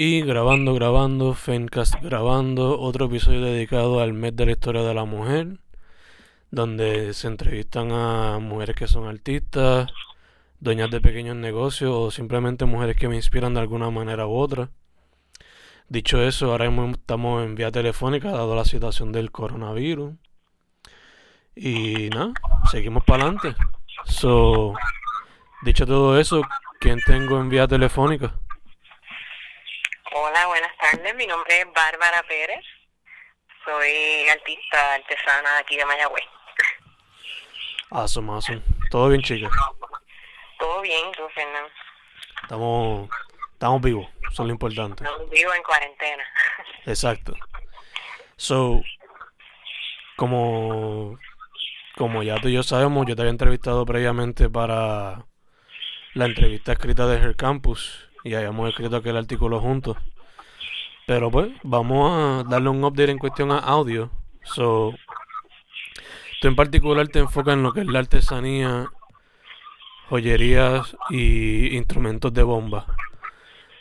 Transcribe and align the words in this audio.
Y 0.00 0.22
grabando, 0.22 0.74
grabando, 0.74 1.34
Fencast 1.34 1.96
grabando, 2.00 2.78
otro 2.78 3.06
episodio 3.06 3.40
dedicado 3.40 3.98
al 3.98 4.12
mes 4.12 4.36
de 4.36 4.46
la 4.46 4.52
historia 4.52 4.82
de 4.82 4.94
la 4.94 5.04
mujer, 5.04 5.58
donde 6.52 7.12
se 7.14 7.26
entrevistan 7.26 7.90
a 7.90 8.38
mujeres 8.38 8.76
que 8.76 8.86
son 8.86 9.08
artistas, 9.08 9.90
dueñas 10.60 10.92
de 10.92 11.00
pequeños 11.00 11.34
negocios 11.34 11.90
o 11.92 12.12
simplemente 12.12 12.64
mujeres 12.64 12.94
que 12.94 13.08
me 13.08 13.16
inspiran 13.16 13.54
de 13.54 13.60
alguna 13.60 13.90
manera 13.90 14.28
u 14.28 14.36
otra. 14.36 14.70
Dicho 15.88 16.22
eso, 16.22 16.52
ahora 16.52 16.66
estamos 16.92 17.44
en 17.44 17.56
vía 17.56 17.72
telefónica 17.72 18.30
dado 18.30 18.54
la 18.54 18.64
situación 18.64 19.10
del 19.10 19.32
coronavirus. 19.32 20.14
Y 21.56 22.08
nada, 22.10 22.34
seguimos 22.70 23.02
para 23.02 23.24
adelante. 23.24 23.56
So, 24.04 24.74
dicho 25.64 25.84
todo 25.86 26.20
eso, 26.20 26.42
¿quién 26.78 27.00
tengo 27.04 27.40
en 27.40 27.48
vía 27.48 27.66
telefónica? 27.66 28.38
Hola, 30.10 30.46
buenas 30.46 30.74
tardes. 30.78 31.14
Mi 31.16 31.26
nombre 31.26 31.60
es 31.60 31.66
Bárbara 31.74 32.22
Pérez. 32.22 32.64
Soy 33.62 34.26
artista 34.30 34.94
artesana 34.94 35.58
aquí 35.58 35.76
de 35.76 35.84
Mayagüez. 35.84 36.24
Awesome, 37.90 38.32
awesome. 38.32 38.62
¿Todo 38.90 39.10
bien, 39.10 39.20
chicas? 39.20 39.50
Todo 40.58 40.80
bien, 40.80 41.12
tú, 41.12 41.28
Fernando. 41.34 41.70
Estamos, 42.42 43.10
estamos 43.52 43.82
vivos, 43.82 44.08
eso 44.32 44.42
es 44.42 44.46
lo 44.46 44.52
importante. 44.52 45.04
Estamos 45.04 45.28
vivos 45.28 45.54
en 45.54 45.62
cuarentena. 45.62 46.24
Exacto. 46.86 47.34
So, 48.36 48.80
como, 50.16 51.18
como 51.98 52.22
ya 52.22 52.40
tú 52.40 52.48
y 52.48 52.54
yo 52.54 52.62
sabemos, 52.62 53.04
yo 53.06 53.14
te 53.14 53.22
había 53.22 53.32
entrevistado 53.32 53.84
previamente 53.84 54.48
para 54.48 55.26
la 56.14 56.24
entrevista 56.24 56.72
escrita 56.72 57.06
de 57.06 57.18
Her 57.18 57.36
Campus 57.36 58.07
y 58.24 58.34
habíamos 58.34 58.68
escrito 58.68 58.96
aquel 58.96 59.16
artículo 59.16 59.60
juntos. 59.60 59.96
Pero 61.06 61.30
pues, 61.30 61.50
vamos 61.62 62.12
a 62.12 62.48
darle 62.48 62.68
un 62.68 62.84
update 62.84 63.10
en 63.10 63.18
cuestión 63.18 63.50
a 63.50 63.58
audio. 63.58 64.10
So, 64.42 64.94
tú 66.40 66.48
en 66.48 66.56
particular 66.56 67.08
te 67.08 67.18
enfocas 67.20 67.54
en 67.54 67.62
lo 67.62 67.72
que 67.72 67.80
es 67.80 67.86
la 67.86 68.00
artesanía, 68.00 68.88
joyerías 70.08 70.96
y 71.10 71.76
instrumentos 71.76 72.32
de 72.34 72.42
bomba. 72.42 72.86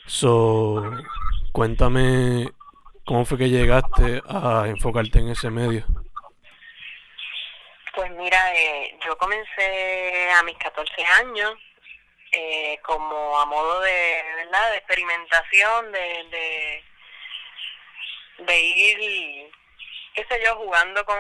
So, 0.06 0.90
cuéntame 1.52 2.50
cómo 3.06 3.26
fue 3.26 3.38
que 3.38 3.50
llegaste 3.50 4.22
a 4.28 4.66
enfocarte 4.68 5.20
en 5.20 5.30
ese 5.30 5.50
medio. 5.50 5.86
Pues 7.94 8.12
mira, 8.12 8.38
eh, 8.54 8.98
yo 9.06 9.18
comencé 9.18 10.30
a 10.32 10.44
mis 10.44 10.58
14 10.58 11.04
años 11.26 11.56
eh, 12.32 12.80
como 12.84 13.40
a 13.40 13.46
modo 13.46 13.82
de, 13.82 14.24
¿verdad? 14.36 14.72
de 14.72 14.78
experimentación, 14.78 15.92
de, 15.92 16.84
de, 18.40 18.60
ir, 18.60 19.52
qué 20.14 20.26
sé 20.30 20.44
yo, 20.44 20.56
jugando 20.56 21.06
con, 21.06 21.18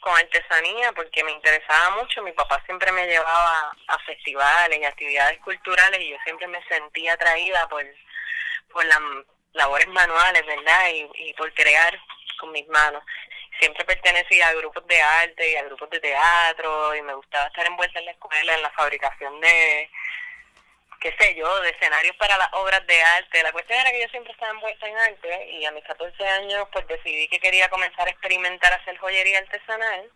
con 0.00 0.16
artesanía, 0.16 0.92
porque 0.92 1.24
me 1.24 1.32
interesaba 1.32 1.96
mucho. 1.96 2.22
Mi 2.22 2.32
papá 2.32 2.62
siempre 2.66 2.92
me 2.92 3.06
llevaba 3.06 3.76
a 3.88 3.98
festivales 4.00 4.78
y 4.78 4.84
actividades 4.84 5.38
culturales 5.40 6.00
y 6.00 6.10
yo 6.10 6.16
siempre 6.24 6.46
me 6.46 6.62
sentía 6.64 7.14
atraída 7.14 7.68
por, 7.68 7.84
por 8.72 8.84
las 8.84 9.00
labores 9.52 9.88
manuales, 9.88 10.46
¿verdad? 10.46 10.88
Y, 10.90 11.10
y 11.14 11.34
por 11.34 11.52
crear 11.54 11.98
con 12.38 12.52
mis 12.52 12.66
manos 12.68 13.02
siempre 13.60 13.84
pertenecía 13.84 14.48
a 14.48 14.54
grupos 14.54 14.86
de 14.86 15.00
arte 15.00 15.52
y 15.52 15.56
a 15.56 15.62
grupos 15.64 15.88
de 15.90 16.00
teatro 16.00 16.94
y 16.94 17.02
me 17.02 17.14
gustaba 17.14 17.46
estar 17.46 17.66
envuelta 17.66 17.98
en 17.98 18.06
la 18.06 18.10
escuela 18.12 18.54
en 18.54 18.62
la 18.62 18.70
fabricación 18.70 19.40
de 19.40 19.90
qué 21.04 21.14
sé 21.18 21.34
yo, 21.34 21.60
de 21.60 21.68
escenarios 21.68 22.16
para 22.16 22.38
las 22.38 22.48
obras 22.54 22.84
de 22.86 22.98
arte. 23.02 23.42
La 23.42 23.52
cuestión 23.52 23.78
era 23.78 23.90
que 23.90 24.00
yo 24.00 24.08
siempre 24.08 24.32
estaba 24.32 24.52
envuelta 24.52 24.88
en 24.88 24.96
arte 24.96 25.50
y 25.50 25.64
a 25.66 25.70
mis 25.72 25.84
14 25.84 26.26
años 26.26 26.66
pues 26.72 26.86
decidí 26.88 27.28
que 27.28 27.38
quería 27.40 27.68
comenzar 27.68 28.08
a 28.08 28.10
experimentar 28.10 28.72
hacer 28.72 28.96
joyería 28.96 29.40
artesanal 29.40 30.10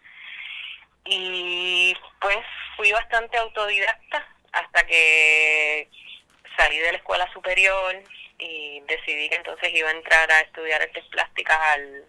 y 1.05 1.95
pues 2.23 2.39
fui 2.77 2.91
bastante 2.93 3.37
autodidacta 3.37 4.27
hasta 4.53 4.87
que 4.87 5.91
salí 6.57 6.79
de 6.79 6.93
la 6.93 6.99
escuela 6.99 7.31
superior 7.35 8.03
y 8.39 8.81
decidí 8.87 9.29
que 9.29 9.37
entonces 9.37 9.71
iba 9.75 9.91
a 9.91 9.93
entrar 9.93 10.33
a 10.33 10.41
estudiar 10.41 10.81
artes 10.81 11.05
plásticas 11.11 11.59
al 11.59 12.07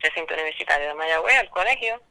recinto 0.00 0.34
universitario 0.34 0.88
de 0.88 0.94
Mayagüez, 0.94 1.38
al 1.38 1.48
colegio. 1.48 2.02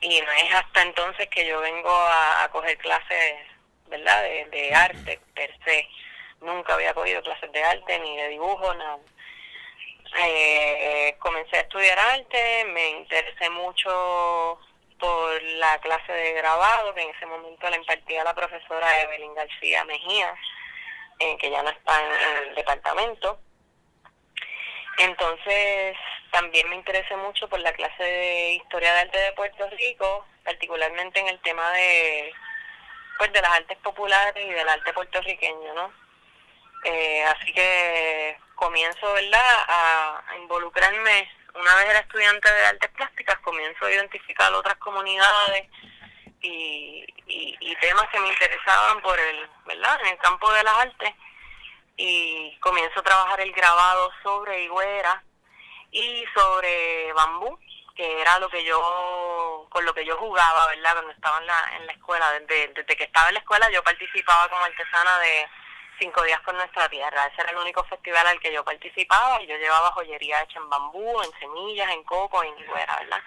Y 0.00 0.22
no 0.22 0.32
es 0.32 0.54
hasta 0.54 0.80
entonces 0.80 1.28
que 1.28 1.46
yo 1.46 1.60
vengo 1.60 1.90
a, 1.90 2.44
a 2.44 2.50
coger 2.50 2.78
clases, 2.78 3.49
¿verdad?, 3.90 4.22
de, 4.22 4.74
arte 4.74 5.20
per 5.34 5.52
se. 5.64 5.86
Nunca 6.40 6.74
había 6.74 6.94
cogido 6.94 7.22
clases 7.22 7.52
de 7.52 7.62
arte 7.62 7.98
ni 7.98 8.16
de 8.16 8.28
dibujo, 8.28 8.72
nada. 8.74 8.98
Eh, 10.18 11.14
comencé 11.18 11.58
a 11.58 11.60
estudiar 11.60 11.98
arte, 11.98 12.64
me 12.64 12.90
interesé 12.90 13.50
mucho 13.50 14.58
por 14.98 15.42
la 15.42 15.78
clase 15.78 16.12
de 16.12 16.32
grabado 16.32 16.94
que 16.94 17.02
en 17.02 17.14
ese 17.14 17.26
momento 17.26 17.68
la 17.68 17.76
impartía 17.76 18.24
la 18.24 18.34
profesora 18.34 19.00
Evelyn 19.02 19.34
García 19.34 19.84
Mejía, 19.84 20.34
eh, 21.18 21.36
que 21.38 21.50
ya 21.50 21.62
no 21.62 21.70
está 21.70 22.00
en, 22.00 22.12
en 22.12 22.48
el 22.48 22.54
departamento. 22.54 23.38
Entonces, 24.98 25.96
también 26.30 26.68
me 26.68 26.76
interesé 26.76 27.16
mucho 27.16 27.48
por 27.48 27.60
la 27.60 27.72
clase 27.72 28.02
de 28.02 28.52
historia 28.54 28.92
de 28.94 29.00
arte 29.00 29.18
de 29.18 29.32
Puerto 29.32 29.68
Rico, 29.70 30.26
particularmente 30.44 31.20
en 31.20 31.28
el 31.28 31.40
tema 31.40 31.70
de 31.72 32.32
pues 33.20 33.34
de 33.34 33.42
las 33.42 33.50
artes 33.50 33.76
populares 33.82 34.46
y 34.46 34.50
del 34.50 34.66
arte 34.66 34.94
puertorriqueño, 34.94 35.74
¿no? 35.74 35.92
Eh, 36.84 37.22
así 37.24 37.52
que 37.52 38.38
comienzo, 38.54 39.12
¿verdad?, 39.12 39.56
a, 39.68 40.36
involucrarme. 40.40 41.30
Una 41.54 41.74
vez 41.74 41.90
era 41.90 41.98
estudiante 41.98 42.50
de 42.50 42.64
artes 42.64 42.90
plásticas, 42.92 43.38
comienzo 43.40 43.84
a 43.84 43.90
identificar 43.90 44.50
otras 44.54 44.76
comunidades 44.78 45.68
y, 46.40 47.04
y, 47.26 47.58
y 47.60 47.76
temas 47.76 48.08
que 48.08 48.20
me 48.20 48.28
interesaban 48.28 49.02
por 49.02 49.20
el, 49.20 49.46
¿verdad?, 49.66 50.00
en 50.00 50.12
el 50.12 50.18
campo 50.18 50.50
de 50.54 50.62
las 50.62 50.78
artes 50.78 51.12
y 51.98 52.56
comienzo 52.60 53.00
a 53.00 53.02
trabajar 53.02 53.42
el 53.42 53.52
grabado 53.52 54.10
sobre 54.22 54.62
higuera 54.62 55.22
y 55.90 56.24
sobre 56.34 57.12
bambú, 57.12 57.58
que 57.94 58.20
era 58.20 58.38
lo 58.38 58.48
que 58.48 58.64
yo, 58.64 59.66
con 59.70 59.84
lo 59.84 59.94
que 59.94 60.04
yo 60.04 60.16
jugaba, 60.16 60.66
¿verdad? 60.68 60.92
Cuando 60.94 61.12
estaba 61.12 61.38
en 61.38 61.46
la, 61.46 61.76
en 61.76 61.86
la 61.86 61.92
escuela, 61.92 62.32
desde, 62.32 62.68
desde 62.68 62.96
que 62.96 63.04
estaba 63.04 63.28
en 63.28 63.34
la 63.34 63.40
escuela 63.40 63.70
yo 63.70 63.82
participaba 63.82 64.48
como 64.48 64.64
artesana 64.64 65.18
de 65.18 65.48
Cinco 65.98 66.22
Días 66.22 66.40
con 66.40 66.56
Nuestra 66.56 66.88
Tierra, 66.88 67.26
ese 67.26 67.42
era 67.42 67.50
el 67.50 67.58
único 67.58 67.84
festival 67.84 68.26
al 68.26 68.40
que 68.40 68.52
yo 68.52 68.64
participaba 68.64 69.42
y 69.42 69.46
yo 69.46 69.56
llevaba 69.56 69.92
joyería 69.92 70.42
hecha 70.42 70.58
en 70.58 70.70
bambú, 70.70 71.22
en 71.22 71.38
semillas, 71.38 71.90
en 71.90 72.02
coco, 72.04 72.42
en 72.42 72.58
higuera, 72.58 72.96
¿verdad? 73.00 73.22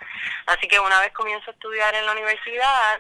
Así 0.48 0.68
que 0.68 0.80
una 0.80 1.00
vez 1.00 1.14
comienzo 1.14 1.52
a 1.52 1.54
estudiar 1.54 1.94
en 1.94 2.06
la 2.06 2.12
universidad, 2.12 3.00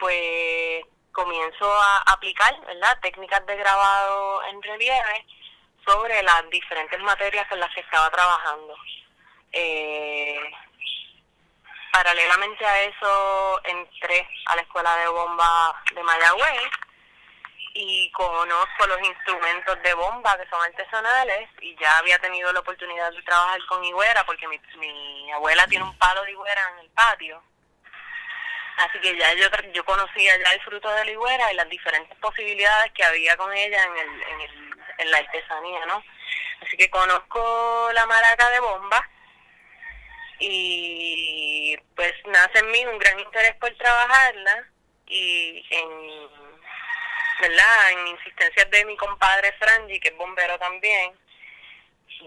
pues 0.00 0.84
comienzo 1.12 1.72
a 1.72 1.98
aplicar, 2.12 2.60
¿verdad? 2.66 2.98
Técnicas 3.00 3.44
de 3.46 3.56
grabado 3.56 4.42
en 4.44 4.62
relieve 4.62 5.26
sobre 5.86 6.22
las 6.22 6.48
diferentes 6.50 7.00
materias 7.00 7.46
en 7.50 7.60
las 7.60 7.72
que 7.74 7.80
estaba 7.80 8.10
trabajando. 8.10 8.74
Eh, 9.52 10.52
paralelamente 11.92 12.64
a 12.64 12.82
eso 12.82 13.60
entré 13.64 14.28
a 14.46 14.56
la 14.56 14.62
escuela 14.62 14.96
de 14.96 15.08
bomba 15.08 15.82
de 15.94 16.02
Mayagüez 16.02 16.70
y 17.74 18.10
conozco 18.12 18.86
los 18.86 19.00
instrumentos 19.00 19.82
de 19.82 19.94
bomba 19.94 20.36
que 20.38 20.48
son 20.48 20.60
artesanales 20.62 21.48
y 21.60 21.76
ya 21.76 21.98
había 21.98 22.18
tenido 22.18 22.52
la 22.52 22.60
oportunidad 22.60 23.12
de 23.12 23.22
trabajar 23.22 23.60
con 23.66 23.84
higuera 23.84 24.24
porque 24.24 24.48
mi, 24.48 24.60
mi 24.78 25.30
abuela 25.32 25.66
tiene 25.66 25.84
un 25.84 25.96
palo 25.98 26.22
de 26.24 26.32
higuera 26.32 26.70
en 26.72 26.78
el 26.80 26.90
patio. 26.90 27.42
Así 28.78 29.00
que 29.00 29.16
ya 29.18 29.34
yo, 29.34 29.48
yo 29.72 29.84
conocía 29.84 30.36
ya 30.38 30.52
el 30.52 30.62
fruto 30.62 30.88
de 30.90 31.04
la 31.04 31.10
higuera 31.10 31.52
y 31.52 31.56
las 31.56 31.68
diferentes 31.68 32.16
posibilidades 32.18 32.92
que 32.92 33.04
había 33.04 33.36
con 33.36 33.52
ella 33.52 33.82
en 33.82 33.96
el, 33.96 34.22
en 34.22 34.40
el 34.40 34.68
en 34.98 35.10
la 35.10 35.18
artesanía, 35.18 35.86
¿no? 35.86 36.04
Así 36.60 36.76
que 36.76 36.90
conozco 36.90 37.90
la 37.94 38.04
maraca 38.06 38.50
de 38.50 38.60
bomba 38.60 39.08
y 40.38 41.76
pues 41.96 42.12
nace 42.26 42.58
en 42.60 42.70
mí 42.70 42.84
un 42.86 42.98
gran 42.98 43.18
interés 43.18 43.54
por 43.56 43.74
trabajarla 43.76 44.64
y 45.06 45.64
en, 45.70 46.30
¿verdad? 47.40 47.90
En 47.92 48.06
insistencias 48.08 48.70
de 48.70 48.84
mi 48.84 48.96
compadre 48.96 49.52
Frangi, 49.58 50.00
que 50.00 50.08
es 50.08 50.16
bombero 50.16 50.58
también, 50.58 51.18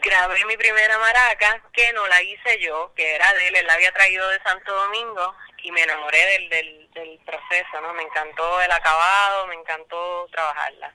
grabé 0.01 0.43
mi 0.45 0.57
primera 0.57 0.97
maraca, 0.97 1.61
que 1.73 1.93
no 1.93 2.07
la 2.07 2.21
hice 2.21 2.59
yo, 2.59 2.93
que 2.95 3.15
era 3.15 3.33
de 3.33 3.47
él, 3.47 3.55
él 3.55 3.67
la 3.67 3.73
había 3.73 3.91
traído 3.91 4.27
de 4.29 4.41
Santo 4.41 4.73
Domingo 4.73 5.35
y 5.63 5.71
me 5.71 5.83
enamoré 5.83 6.25
del, 6.25 6.49
del, 6.49 6.91
del 6.91 7.19
proceso, 7.25 7.81
¿no? 7.81 7.93
Me 7.93 8.03
encantó 8.03 8.61
el 8.61 8.71
acabado, 8.71 9.47
me 9.47 9.55
encantó 9.55 10.27
trabajarla 10.31 10.93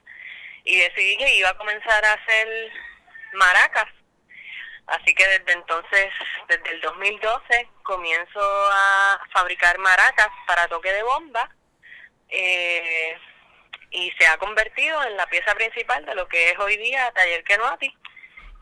y 0.67 0.75
decidí 0.75 1.17
que 1.17 1.35
iba 1.35 1.49
a 1.49 1.57
comenzar 1.57 2.03
a 2.03 2.13
hacer 2.13 2.71
maracas. 3.33 3.87
Así 4.87 5.13
que 5.13 5.27
desde 5.27 5.51
entonces, 5.51 6.13
desde 6.47 6.69
el 6.69 6.81
2012, 6.81 7.69
comienzo 7.83 8.39
a 8.71 9.19
fabricar 9.31 9.77
maracas 9.79 10.29
para 10.45 10.67
toque 10.67 10.91
de 10.91 11.03
bomba. 11.03 11.49
Eh, 12.29 13.17
y 13.89 14.11
se 14.19 14.27
ha 14.27 14.37
convertido 14.37 15.01
en 15.03 15.15
la 15.15 15.27
pieza 15.27 15.55
principal 15.55 16.05
de 16.05 16.15
lo 16.15 16.27
que 16.27 16.51
es 16.51 16.59
hoy 16.59 16.77
día 16.77 17.11
Taller 17.11 17.43
Kenuati, 17.43 17.95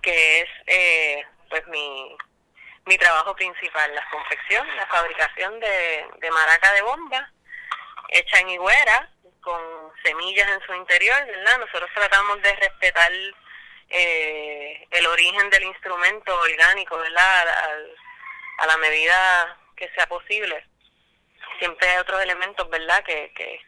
que 0.01 0.41
es 0.41 0.49
eh, 0.67 1.25
pues 1.49 1.65
mi, 1.67 2.15
mi 2.85 2.97
trabajo 2.97 3.35
principal, 3.35 3.93
la 3.95 4.07
confección, 4.09 4.67
la 4.75 4.85
fabricación 4.85 5.59
de, 5.59 6.05
de 6.19 6.31
maraca 6.31 6.71
de 6.73 6.81
bomba 6.83 7.31
hecha 8.09 8.39
en 8.39 8.49
higuera 8.49 9.09
con 9.41 9.61
semillas 10.03 10.49
en 10.49 10.61
su 10.65 10.73
interior, 10.73 11.25
¿verdad? 11.25 11.59
Nosotros 11.59 11.89
tratamos 11.93 12.41
de 12.41 12.55
respetar 12.55 13.11
eh, 13.89 14.87
el 14.91 15.05
origen 15.07 15.49
del 15.49 15.63
instrumento 15.63 16.37
orgánico, 16.39 16.97
¿verdad? 16.97 17.47
A, 17.47 18.63
a, 18.63 18.67
la 18.67 18.77
medida 18.77 19.57
que 19.75 19.89
sea 19.89 20.07
posible. 20.07 20.65
Siempre 21.59 21.87
hay 21.87 21.97
otros 21.97 22.21
elementos, 22.21 22.69
¿verdad? 22.69 23.03
Que, 23.03 23.31
que, 23.33 23.61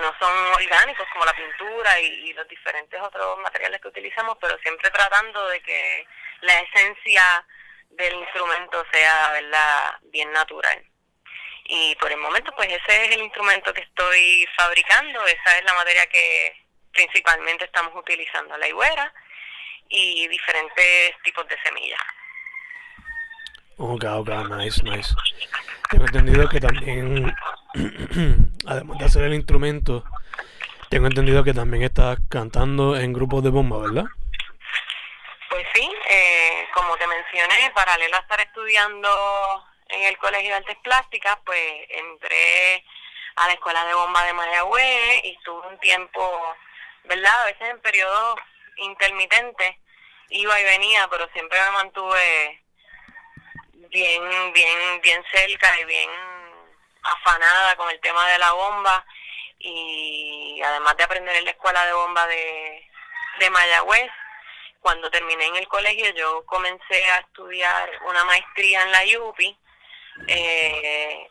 no 0.00 0.14
son 0.18 0.34
orgánicos, 0.54 1.06
como 1.12 1.26
la 1.26 1.34
pintura 1.34 2.00
y, 2.00 2.32
los 2.32 2.48
diferentes 2.48 2.98
otros 3.00 3.38
materiales 3.40 3.80
que 3.80 3.88
utilizamos, 3.88 4.38
pero 4.40 4.56
siempre 4.60 4.90
tratando 4.90 5.46
de 5.48 5.60
que 5.60 6.06
la 6.40 6.60
esencia 6.60 7.46
del 7.90 8.14
instrumento 8.14 8.84
sea, 8.90 9.32
¿verdad?, 9.32 9.98
bien 10.04 10.32
natural. 10.32 10.82
Y 11.64 11.94
por 11.96 12.10
el 12.10 12.16
momento, 12.16 12.52
pues 12.56 12.68
ese 12.68 13.04
es 13.04 13.16
el 13.16 13.22
instrumento 13.22 13.74
que 13.74 13.82
estoy 13.82 14.48
fabricando, 14.56 15.26
esa 15.26 15.58
es 15.58 15.64
la 15.64 15.74
materia 15.74 16.06
que 16.06 16.56
principalmente 16.90 17.66
estamos 17.66 17.94
utilizando, 17.94 18.56
la 18.56 18.68
higuera 18.68 19.12
y 19.92 20.26
diferentes 20.28 21.14
tipos 21.22 21.46
de 21.48 21.56
semillas. 21.62 22.00
Ok, 23.76 24.04
ok, 24.04 24.28
nice, 24.56 24.82
nice. 24.82 25.14
Tengo 25.90 26.06
entendido 26.06 26.48
que 26.48 26.60
también, 26.60 27.34
además 28.66 28.98
de 28.98 29.04
hacer 29.04 29.24
el 29.24 29.34
instrumento, 29.34 30.04
tengo 30.88 31.06
entendido 31.06 31.44
que 31.44 31.52
también 31.52 31.82
estás 31.82 32.18
cantando 32.30 32.96
en 32.96 33.12
grupos 33.12 33.44
de 33.44 33.50
bomba, 33.50 33.78
¿verdad? 33.78 34.04
Pues 35.50 35.66
sí, 35.74 35.90
eh, 36.08 36.66
como 36.72 36.96
te 36.96 37.06
mencioné, 37.06 37.70
paralelo 37.74 38.16
a 38.16 38.20
estar 38.20 38.40
estudiando 38.40 39.08
en 39.88 40.02
el 40.04 40.16
Colegio 40.16 40.50
de 40.50 40.56
Artes 40.56 40.78
Plásticas, 40.82 41.38
pues 41.44 41.60
entré 41.90 42.84
a 43.36 43.46
la 43.46 43.52
Escuela 43.52 43.84
de 43.84 43.94
Bomba 43.94 44.24
de 44.24 44.32
Mayagüez 44.32 45.24
y 45.24 45.32
estuve 45.32 45.66
un 45.68 45.78
tiempo, 45.78 46.56
¿verdad? 47.04 47.32
A 47.42 47.46
veces 47.46 47.68
en 47.68 47.80
periodos 47.80 48.38
intermitentes 48.76 49.76
iba 50.32 50.60
y 50.60 50.64
venía, 50.64 51.08
pero 51.08 51.28
siempre 51.32 51.58
me 51.60 51.70
mantuve 51.72 52.62
bien, 53.90 54.52
bien, 54.52 55.00
bien 55.02 55.24
cerca 55.32 55.80
y 55.80 55.84
bien 55.84 56.10
afanada 57.02 57.76
con 57.76 57.90
el 57.90 58.00
tema 58.00 58.26
de 58.28 58.38
la 58.38 58.52
bomba. 58.52 59.04
Y 59.58 60.60
además 60.64 60.96
de 60.96 61.04
aprender 61.04 61.36
en 61.36 61.44
la 61.44 61.50
escuela 61.52 61.86
de 61.86 61.92
bomba 61.92 62.26
de, 62.26 62.90
de 63.38 63.50
Mayagüez, 63.50 64.10
cuando 64.80 65.10
terminé 65.10 65.46
en 65.46 65.56
el 65.56 65.68
colegio 65.68 66.10
yo 66.14 66.44
comencé 66.44 67.04
a 67.12 67.18
estudiar 67.18 67.90
una 68.08 68.24
maestría 68.24 68.82
en 68.82 68.90
la 68.92 69.02
UPI 69.20 69.56
eh, 70.26 71.28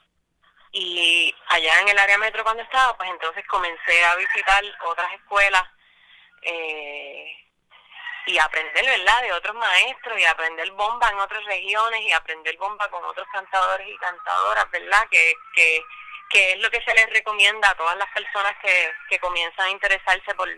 y 0.71 1.36
allá 1.48 1.81
en 1.81 1.89
el 1.89 2.00
área 2.00 2.18
metro 2.18 2.44
cuando 2.44 2.63
estaba, 2.63 2.95
pues 2.95 3.09
entonces 3.09 3.45
comencé 3.48 4.06
a 4.06 4.15
visitar 4.15 4.63
otras 4.86 5.13
escuelas 5.13 5.63
eh, 6.44 7.40
y 8.25 8.38
aprender, 8.38 8.85
¿verdad?, 8.85 9.21
de 9.21 9.33
otros 9.33 9.56
maestros 9.56 10.19
y 10.19 10.25
aprender 10.25 10.69
bomba 10.71 11.09
en 11.09 11.19
otras 11.19 11.44
regiones 11.45 12.01
y 12.01 12.12
aprender 12.12 12.56
bomba 12.57 12.89
con 12.89 13.03
otros 13.03 13.27
cantadores 13.31 13.88
y 13.88 13.97
cantadoras, 13.97 14.69
¿verdad?, 14.71 15.07
que, 15.09 15.33
que, 15.53 15.83
que 16.29 16.51
es 16.53 16.59
lo 16.59 16.69
que 16.69 16.81
se 16.81 16.94
les 16.94 17.09
recomienda 17.09 17.69
a 17.69 17.75
todas 17.75 17.97
las 17.97 18.09
personas 18.09 18.53
que, 18.62 18.94
que 19.09 19.19
comienzan 19.19 19.65
a 19.65 19.71
interesarse 19.71 20.35
por, 20.35 20.50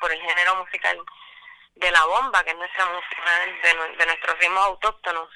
por 0.00 0.12
el 0.12 0.20
género 0.20 0.54
musical 0.56 0.98
de 1.74 1.90
la 1.90 2.04
bomba, 2.04 2.44
que 2.44 2.50
es 2.50 2.56
nuestra 2.56 2.86
música 2.86 3.38
de, 3.62 3.96
de 3.96 4.06
nuestros 4.06 4.38
ritmos 4.38 4.64
autóctonos. 4.64 5.28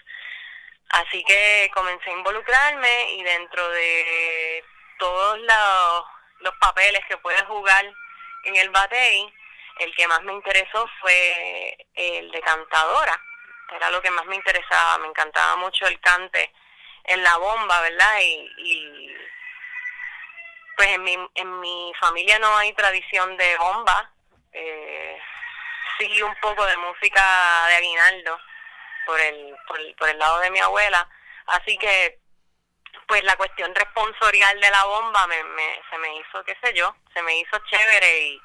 Así 0.91 1.23
que 1.25 1.71
comencé 1.75 2.09
a 2.09 2.15
involucrarme 2.15 3.13
y 3.13 3.23
dentro 3.23 3.69
de 3.71 4.65
todos 4.99 5.39
los, 5.39 6.05
los 6.41 6.55
papeles 6.57 7.05
que 7.09 7.19
puedes 7.19 7.43
jugar 7.43 7.85
en 8.45 8.57
el 8.57 8.71
batey, 8.71 9.35
el 9.79 9.95
que 9.95 10.09
más 10.09 10.23
me 10.23 10.33
interesó 10.33 10.89
fue 11.01 11.77
el 11.95 12.31
de 12.31 12.41
cantadora. 12.41 13.21
Era 13.75 13.91
lo 13.91 14.01
que 14.01 14.11
más 14.11 14.25
me 14.27 14.37
interesaba, 14.37 14.99
me 14.99 15.09
encantaba 15.09 15.57
mucho 15.57 15.87
el 15.87 16.01
cante 16.01 16.53
en 17.05 17.23
la 17.23 17.37
bomba, 17.37 17.81
¿verdad? 17.83 18.21
Y, 18.21 18.51
y 18.59 19.17
pues 20.79 20.89
en 20.91 21.03
mi, 21.03 21.19
en 21.35 21.61
mi 21.61 21.93
familia 21.99 22.39
no 22.39 22.57
hay 22.57 22.73
tradición 22.73 23.37
de 23.37 23.57
bomba, 23.57 24.11
eh, 24.53 25.21
sí 25.99 26.23
un 26.23 26.35
poco 26.37 26.65
de 26.65 26.77
música 26.77 27.21
de 27.67 27.75
aguinaldo 27.75 28.39
por 29.05 29.21
el, 29.21 29.57
por, 29.99 30.09
el 30.09 30.19
lado 30.19 30.39
de 30.39 30.51
mi 30.51 30.61
abuela. 30.61 31.09
Así 31.47 31.77
que, 31.79 32.21
pues 33.09 33.25
la 33.25 33.37
cuestión 33.37 33.75
responsorial 33.75 34.61
de 34.61 34.71
la 34.71 34.85
bomba 34.85 35.27
me, 35.27 35.43
me, 35.43 35.83
se 35.91 35.99
me 35.99 36.17
hizo, 36.17 36.45
qué 36.45 36.57
sé 36.63 36.73
yo, 36.75 36.95
se 37.13 37.23
me 37.23 37.39
hizo 37.39 37.59
chévere 37.71 38.21
y, 38.21 38.41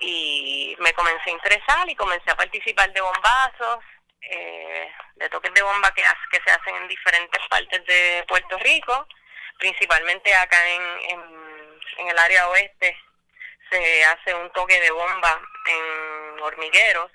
y 0.00 0.76
me 0.78 0.92
comencé 0.92 1.30
a 1.30 1.32
interesar 1.32 1.88
y 1.88 1.94
comencé 1.94 2.30
a 2.30 2.36
participar 2.36 2.92
de 2.92 3.00
bombazos, 3.00 3.84
eh, 4.20 4.92
de 5.16 5.28
toques 5.30 5.52
de 5.54 5.62
bomba 5.62 5.92
que, 5.94 6.02
se 6.02 6.50
hacen 6.50 6.76
en 6.76 6.88
diferentes 6.88 7.42
partes 7.48 7.84
de 7.86 8.24
Puerto 8.28 8.58
Rico, 8.58 9.06
principalmente 9.58 10.34
acá 10.34 10.68
en, 10.68 10.82
en, 11.10 11.80
en 11.98 12.08
el 12.08 12.18
área 12.18 12.48
oeste 12.48 12.96
se 13.70 14.04
hace 14.04 14.34
un 14.34 14.50
toque 14.52 14.80
de 14.80 14.90
bomba 14.90 15.40
en 15.66 16.40
hormigueros 16.40 17.10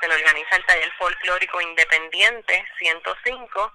se 0.00 0.08
lo 0.08 0.14
organiza 0.14 0.56
el 0.56 0.66
taller 0.66 0.92
folclórico 0.98 1.60
independiente 1.60 2.66
105 2.78 3.72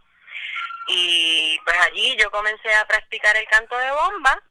y 0.87 1.59
pues 1.63 1.77
allí 1.79 2.15
yo 2.17 2.29
comencé 2.31 2.73
a 2.75 2.85
practicar 2.85 3.35
el 3.35 3.47
canto 3.47 3.77
de 3.77 3.91
bomba 3.91 4.41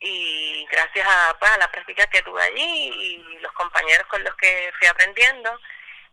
y 0.00 0.66
gracias 0.70 1.06
a, 1.08 1.36
pues, 1.38 1.50
a 1.50 1.58
la 1.58 1.70
práctica 1.70 2.06
que 2.06 2.22
tuve 2.22 2.42
allí 2.42 2.62
y 2.62 3.18
los 3.40 3.52
compañeros 3.52 4.06
con 4.08 4.24
los 4.24 4.34
que 4.36 4.72
fui 4.78 4.88
aprendiendo 4.88 5.60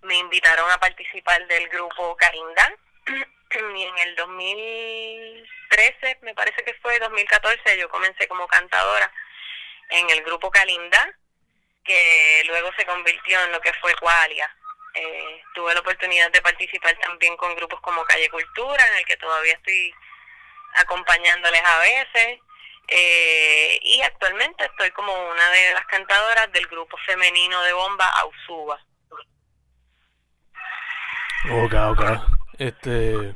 me 0.01 0.17
invitaron 0.17 0.69
a 0.71 0.79
participar 0.79 1.45
del 1.47 1.69
grupo 1.69 2.17
Carindán 2.17 2.75
y 3.75 3.83
en 3.83 3.97
el 3.97 4.15
2013 4.15 6.19
me 6.21 6.33
parece 6.33 6.63
que 6.63 6.73
fue 6.75 6.97
2014 6.99 7.77
yo 7.77 7.89
comencé 7.89 8.25
como 8.27 8.47
cantadora 8.47 9.11
en 9.89 10.09
el 10.09 10.23
grupo 10.23 10.49
Calindá 10.49 11.13
que 11.83 12.43
luego 12.47 12.71
se 12.77 12.85
convirtió 12.85 13.43
en 13.43 13.51
lo 13.51 13.59
que 13.61 13.73
fue 13.73 13.93
Qualia 13.95 14.49
eh, 14.93 15.43
tuve 15.53 15.73
la 15.73 15.79
oportunidad 15.79 16.31
de 16.31 16.41
participar 16.41 16.97
también 16.99 17.37
con 17.37 17.55
grupos 17.55 17.79
como 17.81 18.03
Calle 18.03 18.29
Cultura, 18.29 18.85
en 18.91 18.97
el 18.97 19.05
que 19.05 19.17
todavía 19.17 19.53
estoy 19.53 19.93
acompañándoles 20.75 21.61
a 21.63 21.79
veces. 21.79 22.39
Eh, 22.87 23.79
y 23.81 24.01
actualmente 24.01 24.65
estoy 24.65 24.91
como 24.91 25.13
una 25.13 25.49
de 25.49 25.73
las 25.73 25.85
cantadoras 25.85 26.51
del 26.51 26.67
grupo 26.67 26.97
femenino 27.05 27.61
de 27.61 27.73
bomba 27.73 28.05
Ausuba. 28.19 28.79
Ok, 31.51 31.73
ok. 31.73 32.03
Este, 32.57 33.33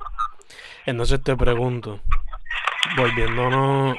entonces 0.85 1.23
te 1.23 1.35
pregunto, 1.35 2.01
volviéndonos, 2.97 3.97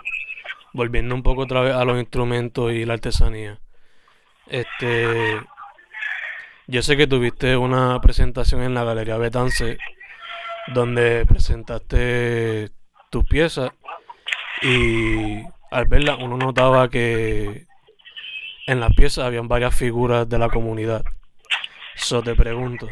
volviendo 0.72 1.14
un 1.14 1.22
poco 1.22 1.42
otra 1.42 1.60
vez 1.60 1.74
a 1.74 1.84
los 1.84 1.98
instrumentos 1.98 2.72
y 2.72 2.84
la 2.84 2.94
artesanía. 2.94 3.58
Este, 4.46 5.40
yo 6.66 6.82
sé 6.82 6.96
que 6.96 7.06
tuviste 7.06 7.56
una 7.56 8.00
presentación 8.00 8.62
en 8.62 8.74
la 8.74 8.84
Galería 8.84 9.16
Betance 9.16 9.78
donde 10.68 11.24
presentaste 11.26 12.70
tus 13.10 13.24
piezas 13.24 13.70
y 14.62 15.42
al 15.70 15.86
verla 15.86 16.16
uno 16.16 16.36
notaba 16.36 16.88
que 16.88 17.66
en 18.66 18.80
las 18.80 18.90
piezas 18.96 19.24
habían 19.24 19.48
varias 19.48 19.76
figuras 19.76 20.28
de 20.28 20.38
la 20.38 20.48
comunidad. 20.48 21.04
Eso 21.94 22.22
te 22.22 22.34
pregunto, 22.34 22.88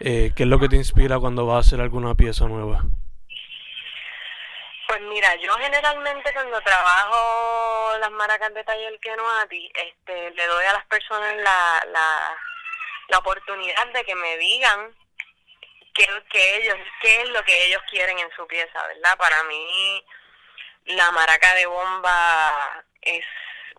eh, 0.00 0.32
¿qué 0.36 0.42
es 0.42 0.48
lo 0.48 0.58
que 0.58 0.68
te 0.68 0.76
inspira 0.76 1.18
cuando 1.18 1.46
vas 1.46 1.56
a 1.56 1.60
hacer 1.60 1.80
alguna 1.80 2.14
pieza 2.14 2.46
nueva? 2.46 2.82
Pues 4.88 5.00
mira, 5.02 5.34
yo 5.36 5.54
generalmente 5.54 6.32
cuando 6.34 6.60
trabajo 6.60 7.96
las 7.98 8.10
maracas 8.10 8.52
de 8.52 8.64
taller 8.64 8.98
ti, 9.48 9.70
este, 9.74 10.30
le 10.32 10.46
doy 10.46 10.64
a 10.66 10.72
las 10.74 10.84
personas 10.86 11.34
la, 11.36 11.82
la, 11.90 12.36
la 13.08 13.18
oportunidad 13.18 13.86
de 13.94 14.04
que 14.04 14.14
me 14.14 14.36
digan 14.36 14.94
qué, 15.94 16.06
que 16.30 16.56
ellos, 16.56 16.76
qué 17.00 17.22
es 17.22 17.28
lo 17.30 17.42
que 17.44 17.66
ellos 17.66 17.80
quieren 17.88 18.18
en 18.18 18.30
su 18.36 18.46
pieza, 18.46 18.86
¿verdad? 18.88 19.16
Para 19.16 19.42
mí 19.44 20.04
la 20.86 21.10
maraca 21.12 21.54
de 21.54 21.66
bomba 21.66 22.84
es 23.00 23.24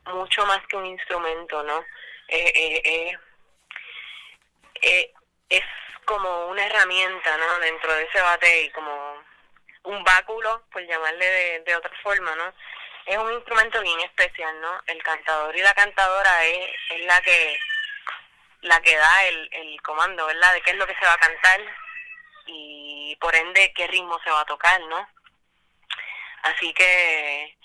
mucho 0.05 0.45
más 0.45 0.65
que 0.67 0.77
un 0.77 0.85
instrumento, 0.85 1.63
¿no? 1.63 1.85
Eh, 2.27 2.81
eh, 2.83 3.17
eh, 4.81 5.13
es 5.49 5.63
como 6.05 6.47
una 6.47 6.65
herramienta, 6.65 7.37
¿no? 7.37 7.59
Dentro 7.59 7.93
de 7.93 8.03
ese 8.03 8.21
bate 8.21 8.61
y 8.63 8.69
como 8.71 9.23
un 9.83 10.03
báculo, 10.03 10.63
por 10.71 10.81
llamarle 10.85 11.25
de, 11.25 11.59
de 11.61 11.75
otra 11.75 11.91
forma, 12.01 12.35
¿no? 12.35 12.53
es 13.05 13.17
un 13.17 13.33
instrumento 13.33 13.81
bien 13.81 13.99
especial, 14.01 14.61
¿no? 14.61 14.81
El 14.87 15.01
cantador 15.03 15.55
y 15.55 15.61
la 15.61 15.73
cantadora 15.73 16.45
es, 16.45 16.69
es 16.89 17.05
la 17.05 17.21
que 17.21 17.59
la 18.61 18.81
que 18.81 18.95
da 18.95 19.25
el, 19.25 19.49
el 19.51 19.81
comando, 19.81 20.25
¿verdad? 20.25 20.53
De 20.53 20.61
qué 20.61 20.71
es 20.71 20.77
lo 20.77 20.87
que 20.87 20.95
se 20.95 21.05
va 21.05 21.13
a 21.13 21.17
cantar 21.17 21.59
y 22.45 23.17
por 23.19 23.35
ende 23.35 23.73
qué 23.73 23.87
ritmo 23.87 24.17
se 24.23 24.29
va 24.29 24.41
a 24.41 24.45
tocar, 24.45 24.79
¿no? 24.81 25.07
Así 26.43 26.73
que, 26.73 27.57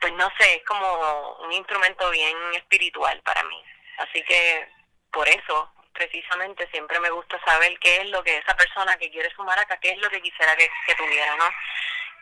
pues 0.00 0.12
no 0.14 0.30
sé, 0.38 0.56
es 0.56 0.64
como 0.64 1.38
un 1.44 1.52
instrumento 1.52 2.10
bien 2.10 2.36
espiritual 2.54 3.20
para 3.22 3.42
mí. 3.44 3.64
Así 3.98 4.22
que 4.24 4.68
por 5.10 5.28
eso, 5.28 5.72
precisamente, 5.92 6.68
siempre 6.70 6.98
me 7.00 7.10
gusta 7.10 7.40
saber 7.44 7.78
qué 7.78 7.98
es 7.98 8.06
lo 8.06 8.22
que 8.24 8.38
esa 8.38 8.56
persona 8.56 8.96
que 8.96 9.10
quiere 9.10 9.30
sumar 9.34 9.58
acá, 9.58 9.78
qué 9.78 9.90
es 9.90 9.98
lo 9.98 10.10
que 10.10 10.20
quisiera 10.20 10.56
que, 10.56 10.68
tuviera, 10.96 11.36
¿no? 11.36 11.48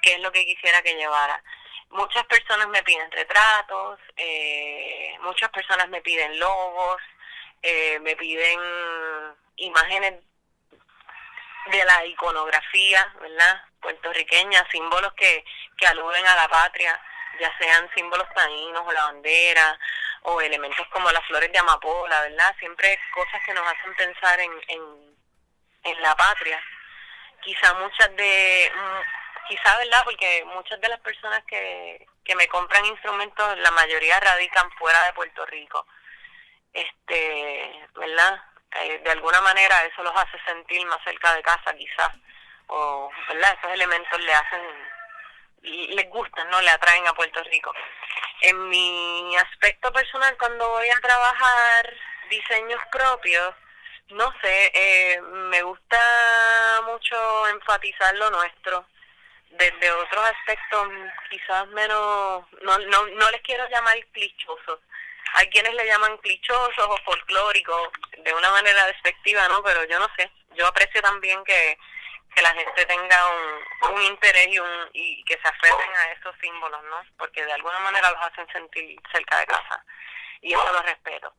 Qué 0.03 0.15
es 0.15 0.21
lo 0.21 0.33
que 0.33 0.45
quisiera 0.45 0.83
que 0.83 0.95
llevara 0.95 1.43
muchas 1.91 2.25
personas 2.27 2.69
me 2.69 2.83
piden 2.83 3.11
retratos, 3.11 3.99
eh, 4.17 5.17
muchas 5.23 5.50
personas 5.50 5.89
me 5.89 6.00
piden 6.00 6.39
logos, 6.39 7.00
eh, 7.62 7.99
me 8.00 8.17
piden 8.17 8.61
imágenes 9.57 10.15
de 11.71 11.85
la 11.85 12.05
iconografía, 12.05 13.12
¿verdad? 13.21 13.65
Puertorriqueña, 13.81 14.67
símbolos 14.71 15.12
que, 15.15 15.45
que 15.77 15.87
aluden 15.87 16.27
a 16.27 16.37
la 16.37 16.49
patria, 16.49 17.00
ya 17.39 17.57
sean 17.59 17.91
símbolos 17.95 18.29
taínos 18.35 18.83
o 18.87 18.93
la 18.93 19.05
bandera, 19.05 19.79
o 20.23 20.41
elementos 20.41 20.87
como 20.89 21.11
las 21.11 21.25
flores 21.27 21.50
de 21.53 21.59
amapola, 21.59 22.21
¿verdad? 22.23 22.55
Siempre 22.59 22.99
cosas 23.15 23.41
que 23.45 23.55
nos 23.55 23.67
hacen 23.67 23.95
pensar 23.95 24.39
en, 24.41 24.53
en, 24.69 25.17
en 25.85 26.03
la 26.03 26.15
patria. 26.17 26.62
Quizá 27.43 27.73
muchas 27.75 28.15
de 28.17 28.71
quizá, 29.49 29.77
¿verdad? 29.79 30.03
Porque 30.05 30.45
muchas 30.47 30.81
de 30.81 30.89
las 30.89 31.00
personas 31.00 31.43
que, 31.45 32.07
que 32.25 32.37
me 32.37 32.47
compran 32.49 32.85
instrumentos, 32.87 33.59
la 33.59 33.71
mayoría 33.73 34.21
radican 34.21 34.71
fuera 34.73 35.03
de 35.07 35.12
Puerto 35.15 35.45
Rico. 35.47 35.87
Este, 36.73 37.89
¿verdad? 37.95 38.43
Eh, 38.77 39.00
de 39.05 39.11
alguna 39.11 39.41
manera 39.41 39.85
eso 39.85 40.03
los 40.03 40.15
hace 40.17 40.39
sentir 40.45 40.85
más 40.87 41.03
cerca 41.05 41.35
de 41.35 41.43
casa, 41.43 41.75
quizás. 41.75 42.11
O, 42.69 43.11
¿verdad? 43.29 43.57
Esos 43.59 43.73
elementos 43.73 44.21
le 44.21 44.33
hacen, 44.33 44.61
les 45.62 46.09
gustan, 46.09 46.49
¿no? 46.50 46.61
Le 46.61 46.71
atraen 46.71 47.07
a 47.09 47.15
Puerto 47.15 47.43
Rico. 47.45 47.73
En 48.43 48.69
mi 48.69 49.37
aspecto 49.37 49.93
personal, 49.93 50.37
cuando 50.39 50.69
voy 50.69 50.89
a 50.89 51.00
trabajar 51.00 51.95
diseños 52.31 52.81
propios, 52.93 53.55
no 54.11 54.33
sé, 54.41 54.71
eh, 54.75 55.21
me 55.21 55.62
gusta 55.62 55.99
mucho 56.87 57.49
enfatizar 57.49 58.15
lo 58.17 58.31
nuestro 58.31 58.87
desde 59.50 59.91
otros 59.91 60.25
aspectos 60.25 60.89
quizás 61.29 61.67
menos, 61.69 62.45
no, 62.62 62.79
no, 62.79 63.07
no 63.07 63.31
les 63.31 63.41
quiero 63.43 63.69
llamar 63.69 63.97
clichosos. 64.12 64.81
Hay 65.34 65.49
quienes 65.50 65.75
le 65.75 65.87
llaman 65.87 66.16
clichosos 66.18 66.87
o 66.87 66.96
folclóricos 67.04 67.88
de 68.18 68.34
una 68.34 68.50
manera 68.50 68.87
despectiva, 68.87 69.49
¿no? 69.49 69.62
Pero 69.62 69.84
yo 69.84 69.99
no 69.99 70.08
sé. 70.16 70.30
Yo 70.54 70.66
aprecio 70.66 71.00
también 71.02 71.42
que, 71.44 71.78
que 72.34 72.42
la 72.42 72.52
gente 72.54 72.84
tenga 72.87 73.30
un, 73.30 73.94
un 73.94 74.02
interés 74.02 74.49
y, 74.49 74.58
un, 74.58 74.90
y 74.92 75.25
que 75.25 75.38
se 75.40 75.49
aferren 75.49 75.96
a 75.96 76.12
esos 76.12 76.34
símbolos, 76.40 76.82
¿no? 76.84 77.02
Porque 77.16 77.44
de 77.44 77.52
alguna 77.52 77.78
manera 77.80 78.10
los 78.10 78.22
hacen 78.22 78.46
sentir 78.52 78.99
cerca 79.12 79.38
de 79.38 79.46
casa. 79.46 79.84
Y 80.40 80.52
eso 80.52 80.72
lo 80.72 80.82
respeto. 80.82 81.34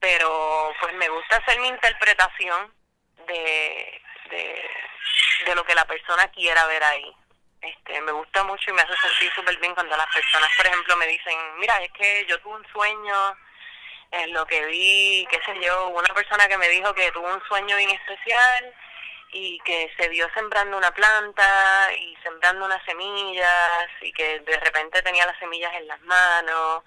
Pero 0.00 0.74
pues 0.80 0.94
me 0.94 1.08
gusta 1.08 1.36
hacer 1.36 1.60
mi 1.60 1.68
interpretación 1.68 2.74
de, 3.26 4.02
de, 4.30 4.70
de 5.46 5.54
lo 5.54 5.64
que 5.64 5.74
la 5.74 5.84
persona 5.84 6.28
quiera 6.28 6.66
ver 6.66 6.82
ahí. 6.82 7.16
Este, 7.62 8.00
me 8.00 8.12
gusta 8.12 8.42
mucho 8.42 8.70
y 8.70 8.74
me 8.74 8.82
hace 8.82 8.96
sentir 8.96 9.32
súper 9.34 9.56
bien 9.58 9.74
cuando 9.74 9.96
las 9.96 10.12
personas, 10.12 10.50
por 10.56 10.66
ejemplo, 10.66 10.96
me 10.96 11.06
dicen, 11.06 11.38
mira, 11.58 11.76
es 11.82 11.92
que 11.92 12.26
yo 12.26 12.40
tuve 12.40 12.56
un 12.56 12.66
sueño, 12.72 13.36
en 14.12 14.32
lo 14.32 14.46
que 14.46 14.64
vi, 14.66 15.26
qué 15.30 15.40
sé 15.44 15.58
yo, 15.60 15.88
una 15.88 16.14
persona 16.14 16.46
que 16.46 16.58
me 16.58 16.68
dijo 16.68 16.94
que 16.94 17.10
tuvo 17.12 17.32
un 17.32 17.42
sueño 17.48 17.76
bien 17.76 17.90
especial 17.90 18.74
y 19.32 19.58
que 19.60 19.90
se 19.98 20.08
vio 20.08 20.28
sembrando 20.34 20.76
una 20.76 20.92
planta 20.92 21.90
y 21.98 22.14
sembrando 22.22 22.66
unas 22.66 22.84
semillas 22.84 23.88
y 24.02 24.12
que 24.12 24.40
de 24.40 24.60
repente 24.60 25.00
tenía 25.02 25.24
las 25.24 25.38
semillas 25.38 25.72
en 25.74 25.88
las 25.88 26.00
manos 26.02 26.84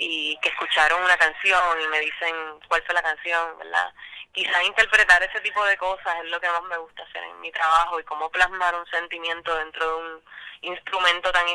y 0.00 0.38
que 0.40 0.50
escucharon 0.50 1.02
una 1.02 1.16
canción 1.16 1.80
y 1.80 1.88
me 1.88 2.00
dicen 2.00 2.60
cuál 2.68 2.82
fue 2.84 2.94
la 2.94 3.02
canción, 3.02 3.58
¿verdad? 3.58 3.92
quizás 4.32 4.62
interpretar 4.64 5.20
ese 5.22 5.40
tipo 5.40 5.64
de 5.64 5.76
cosas 5.76 6.14
es 6.22 6.30
lo 6.30 6.40
que 6.40 6.48
más 6.48 6.62
me 6.62 6.76
gusta 6.76 7.02
hacer 7.02 7.24
en 7.24 7.40
mi 7.40 7.50
trabajo 7.50 7.98
y 7.98 8.04
cómo 8.04 8.30
plasmar 8.30 8.74
un 8.74 8.86
sentimiento 8.86 9.52
dentro 9.56 9.86
de 9.86 9.94
un 9.94 10.24
instrumento 10.60 11.32
tan 11.32 11.46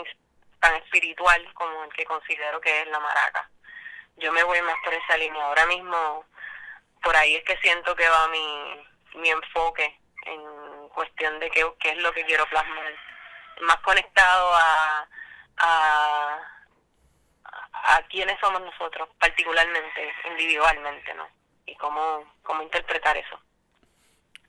tan 0.59 0.75
espiritual 0.75 1.53
como 1.53 1.83
el 1.85 1.93
que 1.93 2.05
considero 2.05 2.59
que 2.62 2.81
es 2.81 2.88
la 2.88 3.00
maraca. 3.00 3.50
Yo 4.17 4.31
me 4.31 4.43
voy 4.43 4.62
más 4.62 4.75
por 4.83 4.93
esa 4.93 5.17
línea. 5.17 5.43
Ahora 5.45 5.65
mismo, 5.65 6.25
por 7.01 7.15
ahí 7.15 7.35
es 7.35 7.43
que 7.43 7.57
siento 7.57 7.95
que 7.95 8.07
va 8.07 8.27
mi, 8.29 8.88
mi 9.15 9.29
enfoque 9.29 10.00
en 10.25 10.89
cuestión 10.89 11.39
de 11.39 11.50
qué, 11.51 11.69
qué 11.79 11.89
es 11.91 11.97
lo 11.97 12.13
que 12.13 12.25
quiero 12.25 12.45
plasmar. 12.47 12.93
Más 13.62 13.77
conectado 13.77 14.53
a, 14.53 15.07
a, 15.57 16.52
a 17.73 18.01
quiénes 18.09 18.39
somos 18.39 18.61
nosotros, 18.61 19.09
particularmente, 19.19 20.13
individualmente, 20.29 21.13
¿no? 21.15 21.27
y 21.65 21.75
cómo, 21.75 22.23
cómo 22.43 22.61
interpretar 22.61 23.17
eso. 23.17 23.39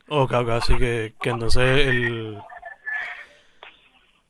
Ok, 0.08 0.32
ok, 0.32 0.48
así 0.50 0.76
que, 0.76 1.14
que 1.20 1.30
entonces 1.30 1.86
el, 1.86 2.42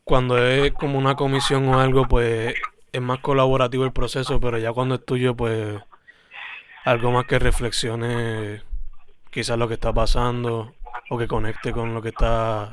cuando 0.04 0.38
es 0.38 0.72
como 0.72 0.98
una 0.98 1.16
comisión 1.16 1.68
o 1.68 1.80
algo, 1.80 2.06
pues 2.06 2.54
es 2.92 3.00
más 3.00 3.18
colaborativo 3.18 3.84
el 3.84 3.92
proceso, 3.92 4.40
pero 4.40 4.58
ya 4.58 4.72
cuando 4.72 4.96
es 4.96 5.04
tuyo, 5.04 5.34
pues 5.34 5.80
algo 6.84 7.10
más 7.10 7.26
que 7.26 7.38
reflexione 7.38 8.62
quizás 9.30 9.58
lo 9.58 9.66
que 9.66 9.74
está 9.74 9.92
pasando 9.92 10.74
o 11.10 11.18
que 11.18 11.26
conecte 11.26 11.72
con 11.72 11.92
lo 11.92 12.02
que 12.02 12.10
está 12.10 12.70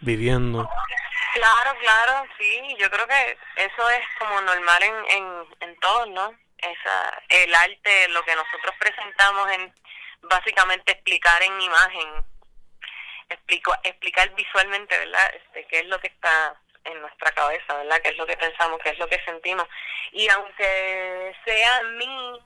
viviendo. 0.00 0.68
Claro, 1.36 1.78
claro, 1.78 2.28
sí, 2.38 2.76
yo 2.78 2.90
creo 2.90 3.06
que 3.06 3.38
eso 3.56 3.90
es 3.90 4.06
como 4.18 4.40
normal 4.40 4.82
en, 4.82 4.94
en, 5.10 5.46
en 5.60 5.80
todos, 5.80 6.08
¿no? 6.08 6.34
esa 6.58 7.22
el 7.28 7.54
arte 7.54 8.08
lo 8.08 8.24
que 8.24 8.34
nosotros 8.34 8.74
presentamos 8.78 9.50
en 9.52 9.74
básicamente 10.22 10.92
explicar 10.92 11.42
en 11.42 11.60
imagen 11.60 12.24
explico, 13.28 13.74
explicar 13.82 14.34
visualmente 14.34 14.98
verdad 14.98 15.34
este 15.34 15.66
qué 15.66 15.80
es 15.80 15.86
lo 15.86 16.00
que 16.00 16.08
está 16.08 16.58
en 16.84 17.00
nuestra 17.00 17.32
cabeza 17.32 17.76
verdad 17.76 18.00
qué 18.02 18.10
es 18.10 18.16
lo 18.16 18.26
que 18.26 18.36
pensamos 18.36 18.80
qué 18.82 18.90
es 18.90 18.98
lo 18.98 19.08
que 19.08 19.22
sentimos. 19.24 19.66
Y 20.12 20.28
aunque 20.28 21.36
sea 21.44 21.82
mí 21.82 22.40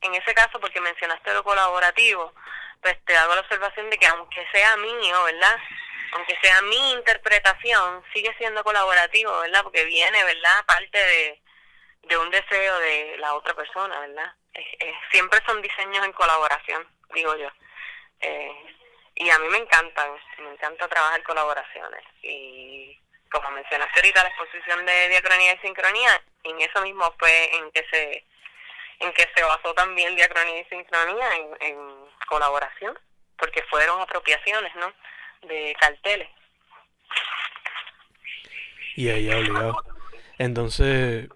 en 0.00 0.14
ese 0.14 0.34
caso 0.34 0.60
porque 0.60 0.80
mencionaste 0.80 1.32
lo 1.34 1.44
colaborativo 1.44 2.32
pues 2.80 2.96
te 3.04 3.16
hago 3.16 3.34
la 3.34 3.40
observación 3.40 3.90
de 3.90 3.98
que 3.98 4.06
aunque 4.06 4.46
sea 4.52 4.76
mío 4.76 5.24
verdad 5.24 5.58
aunque 6.12 6.38
sea 6.42 6.62
mi 6.62 6.92
interpretación 6.92 8.04
sigue 8.12 8.34
siendo 8.38 8.64
colaborativo 8.64 9.40
verdad 9.40 9.62
porque 9.62 9.84
viene 9.84 10.24
verdad 10.24 10.64
parte 10.66 10.98
de 10.98 11.42
de 12.02 12.16
un 12.16 12.30
deseo 12.30 12.78
de 12.78 13.16
la 13.18 13.34
otra 13.34 13.54
persona, 13.54 14.00
¿verdad? 14.00 14.32
siempre 15.12 15.40
son 15.46 15.62
diseños 15.62 16.04
en 16.04 16.12
colaboración, 16.12 16.86
digo 17.14 17.36
yo. 17.36 17.48
Eh, 18.20 18.76
y 19.14 19.30
a 19.30 19.38
mí 19.38 19.48
me 19.48 19.58
encantan, 19.58 20.10
me 20.38 20.50
encanta 20.50 20.88
trabajar 20.88 21.22
colaboraciones. 21.22 22.02
Y 22.22 22.98
como 23.30 23.50
mencionaste 23.50 24.00
ahorita, 24.00 24.22
la 24.22 24.28
exposición 24.30 24.86
de 24.86 25.08
diacronía 25.10 25.52
y 25.52 25.58
sincronía, 25.58 26.22
en 26.44 26.60
eso 26.60 26.80
mismo 26.82 27.14
fue 27.18 27.56
en 27.56 27.70
que 27.72 27.84
se 27.90 28.24
en 29.00 29.12
que 29.12 29.30
se 29.32 29.44
basó 29.44 29.72
también 29.74 30.16
diacronía 30.16 30.60
y 30.60 30.64
sincronía 30.64 31.36
en, 31.36 31.56
en 31.60 32.10
colaboración, 32.28 32.98
porque 33.36 33.62
fueron 33.70 34.00
apropiaciones, 34.00 34.74
¿no? 34.74 34.92
De 35.42 35.74
carteles. 35.80 36.28
Y 38.96 39.08
ahí 39.08 39.30
obligado. 39.30 39.84
Entonces, 40.38 41.28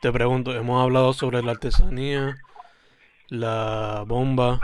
te 0.00 0.12
pregunto, 0.12 0.54
hemos 0.54 0.82
hablado 0.82 1.12
sobre 1.12 1.42
la 1.42 1.52
artesanía, 1.52 2.36
la 3.28 4.04
bomba, 4.06 4.60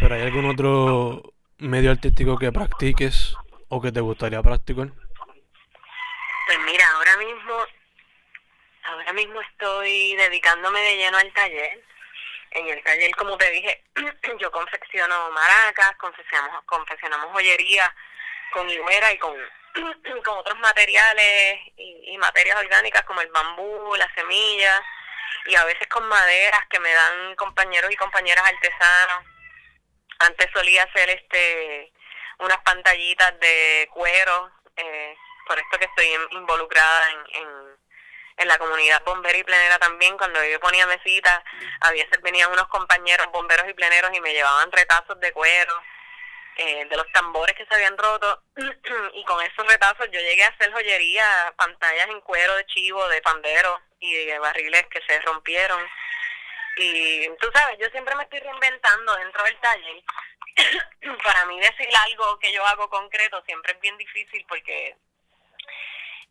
pero 0.00 0.14
¿hay 0.14 0.22
algún 0.22 0.46
otro 0.46 1.34
medio 1.58 1.90
artístico 1.90 2.38
que 2.38 2.50
practiques 2.50 3.36
o 3.68 3.80
que 3.80 3.92
te 3.92 4.00
gustaría 4.00 4.42
practicar? 4.42 4.88
Pues 6.46 6.58
mira, 6.66 6.84
ahora 6.96 7.16
mismo, 7.18 7.54
ahora 8.84 9.12
mismo 9.12 9.40
estoy 9.40 10.16
dedicándome 10.16 10.80
de 10.80 10.96
lleno 10.96 11.18
al 11.18 11.32
taller. 11.32 11.84
En 12.54 12.68
el 12.68 12.82
taller, 12.84 13.10
como 13.16 13.36
te 13.36 13.50
dije, 13.50 13.82
yo 14.38 14.50
confecciono 14.52 15.30
maracas, 15.30 15.96
confeccionamos, 15.96 16.64
confeccionamos 16.64 17.32
joyería 17.32 17.92
con 18.52 18.70
higuera 18.70 19.12
y 19.12 19.18
con 19.18 19.34
con 20.24 20.38
otros 20.38 20.58
materiales 20.60 21.58
y, 21.76 22.16
materias 22.18 22.56
orgánicas 22.56 23.02
como 23.02 23.20
el 23.20 23.30
bambú, 23.30 23.96
las 23.96 24.10
semillas 24.14 24.80
y 25.46 25.56
a 25.56 25.64
veces 25.64 25.86
con 25.88 26.06
maderas 26.06 26.60
que 26.70 26.78
me 26.78 26.94
dan 26.94 27.34
compañeros 27.34 27.90
y 27.90 27.96
compañeras 27.96 28.44
artesanos. 28.44 29.26
Antes 30.20 30.48
solía 30.54 30.84
hacer 30.84 31.10
este 31.10 31.92
unas 32.38 32.58
pantallitas 32.58 33.38
de 33.40 33.88
cuero, 33.92 34.50
eh, 34.76 35.16
por 35.46 35.58
esto 35.58 35.78
que 35.78 35.84
estoy 35.86 36.08
involucrada 36.30 37.10
en, 37.10 37.42
en, 37.42 37.73
la 38.38 38.58
comunidad 38.58 39.02
bombera 39.04 39.38
y 39.38 39.44
plenera 39.44 39.78
también, 39.78 40.16
cuando 40.18 40.42
yo 40.44 40.58
ponía 40.60 40.86
mesitas, 40.86 41.42
a 41.80 41.90
veces 41.92 42.20
venían 42.22 42.50
unos 42.50 42.66
compañeros 42.68 43.28
bomberos 43.30 43.68
y 43.68 43.74
pleneros 43.74 44.10
y 44.14 44.20
me 44.20 44.32
llevaban 44.32 44.70
retazos 44.72 45.18
de 45.20 45.32
cuero, 45.32 45.82
eh, 46.56 46.86
de 46.86 46.96
los 46.96 47.10
tambores 47.12 47.56
que 47.56 47.66
se 47.66 47.74
habían 47.74 47.96
roto, 47.96 48.42
y 49.14 49.24
con 49.24 49.40
esos 49.42 49.66
retazos 49.66 50.08
yo 50.10 50.20
llegué 50.20 50.44
a 50.44 50.48
hacer 50.48 50.72
joyería, 50.72 51.54
pantallas 51.56 52.08
en 52.08 52.20
cuero 52.20 52.54
de 52.56 52.66
chivo, 52.66 53.06
de 53.08 53.22
pandero 53.22 53.80
y 54.00 54.26
de 54.26 54.38
barriles 54.38 54.86
que 54.88 55.00
se 55.06 55.20
rompieron. 55.20 55.80
Y 56.76 57.28
tú 57.40 57.50
sabes, 57.54 57.78
yo 57.78 57.88
siempre 57.90 58.16
me 58.16 58.24
estoy 58.24 58.40
reinventando 58.40 59.14
dentro 59.16 59.44
del 59.44 59.60
taller. 59.60 60.02
Para 61.24 61.46
mí 61.46 61.60
decir 61.60 61.88
algo 62.04 62.38
que 62.40 62.52
yo 62.52 62.64
hago 62.66 62.88
concreto 62.88 63.42
siempre 63.46 63.72
es 63.72 63.80
bien 63.80 63.96
difícil 63.96 64.44
porque 64.48 64.96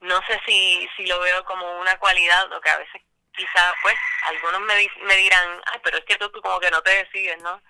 no 0.03 0.21
sé 0.27 0.39
si, 0.45 0.87
si 0.97 1.05
lo 1.05 1.19
veo 1.21 1.43
como 1.45 1.79
una 1.79 1.97
cualidad 1.97 2.51
o 2.51 2.61
que 2.61 2.69
a 2.69 2.77
veces 2.77 3.01
quizás 3.35 3.73
pues 3.81 3.95
algunos 4.27 4.61
me, 4.61 5.15
dirán, 5.15 5.61
ay, 5.71 5.79
pero 5.83 5.97
es 5.97 6.05
que 6.05 6.17
tú, 6.17 6.29
tú 6.29 6.41
como 6.41 6.59
que 6.59 6.69
no 6.71 6.81
te 6.81 6.91
decides, 7.03 7.41
¿no? 7.41 7.61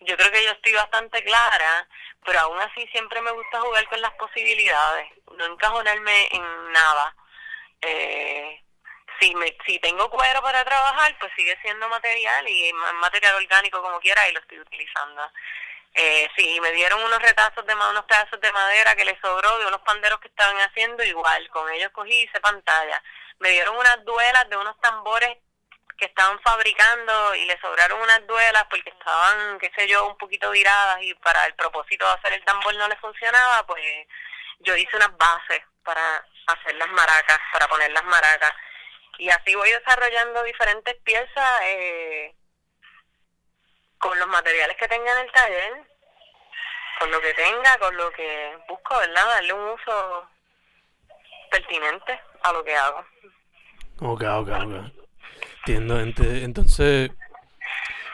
Yo 0.00 0.16
creo 0.16 0.30
que 0.30 0.42
yo 0.44 0.52
estoy 0.52 0.72
bastante 0.72 1.22
clara, 1.24 1.86
pero 2.24 2.40
aún 2.40 2.58
así 2.60 2.86
siempre 2.88 3.20
me 3.20 3.32
gusta 3.32 3.60
jugar 3.60 3.86
con 3.88 4.00
las 4.00 4.12
posibilidades, 4.12 5.10
no 5.36 5.44
encajonarme 5.44 6.28
en 6.32 6.72
nada. 6.72 7.14
Eh, 7.82 8.62
si 9.20 9.34
me, 9.34 9.54
si 9.66 9.78
tengo 9.80 10.08
cuero 10.10 10.40
para 10.42 10.64
trabajar, 10.64 11.14
pues 11.18 11.32
sigue 11.36 11.58
siendo 11.60 11.88
material 11.88 12.48
y 12.48 12.72
material 13.00 13.34
orgánico 13.34 13.82
como 13.82 14.00
quiera 14.00 14.26
y 14.28 14.32
lo 14.32 14.40
estoy 14.40 14.60
utilizando. 14.60 15.22
Eh, 15.94 16.28
si 16.36 16.60
me 16.60 16.70
dieron 16.72 17.02
unos 17.02 17.20
retazos 17.20 17.66
de 17.66 17.74
unos 17.74 18.04
pedazos 18.04 18.40
de 18.40 18.52
madera 18.52 18.94
que 18.94 19.04
les 19.04 19.18
sobró 19.20 19.58
de 19.58 19.66
unos 19.66 19.80
panderos 19.80 20.20
que 20.20 20.28
estaban 20.28 20.56
haciendo, 20.58 21.02
igual, 21.02 21.48
con 21.50 21.68
ellos 21.70 21.90
cogí 21.92 22.12
y 22.12 22.22
hice 22.22 22.40
pantalla. 22.40 23.02
Me 23.38 23.50
dieron 23.50 23.76
unas 23.76 24.04
duelas 24.04 24.48
de 24.48 24.56
unos 24.56 24.78
tambores 24.80 25.36
que 25.98 26.06
estaban 26.06 26.40
fabricando 26.40 27.34
y 27.34 27.44
le 27.44 27.60
sobraron 27.60 28.00
unas 28.00 28.26
duelas 28.26 28.64
porque 28.70 28.90
estaban, 28.90 29.58
qué 29.58 29.70
sé 29.76 29.86
yo, 29.86 30.06
un 30.06 30.16
poquito 30.16 30.50
viradas 30.50 30.98
y 31.02 31.12
para 31.14 31.44
el 31.46 31.54
propósito 31.54 32.06
de 32.06 32.12
hacer 32.12 32.32
el 32.32 32.44
tambor 32.44 32.74
no 32.76 32.88
le 32.88 32.96
funcionaba, 32.96 33.66
pues 33.66 33.82
yo 34.60 34.74
hice 34.76 34.96
unas 34.96 35.16
bases 35.18 35.60
para 35.84 36.24
hacer 36.46 36.74
las 36.76 36.88
maracas, 36.88 37.38
para 37.52 37.68
poner 37.68 37.90
las 37.92 38.04
maracas. 38.04 38.52
Y 39.18 39.28
así 39.28 39.54
voy 39.54 39.70
desarrollando 39.70 40.42
diferentes 40.42 40.96
piezas 41.04 41.60
eh, 41.64 42.34
con 44.00 44.18
los 44.18 44.28
materiales 44.28 44.76
que 44.78 44.88
tenga 44.88 45.12
en 45.12 45.26
el 45.26 45.32
taller, 45.32 45.72
con 46.98 47.10
lo 47.10 47.20
que 47.20 47.34
tenga, 47.34 47.78
con 47.78 47.96
lo 47.96 48.10
que 48.12 48.58
busco, 48.66 48.98
¿verdad? 48.98 49.26
Darle 49.26 49.52
un 49.52 49.68
uso 49.68 50.28
pertinente 51.50 52.18
a 52.42 52.52
lo 52.52 52.64
que 52.64 52.74
hago. 52.74 53.04
Ok, 54.00 54.22
ok, 54.22 54.48
ok. 54.48 54.74
Entiendo, 55.58 56.00
entonces 56.00 57.10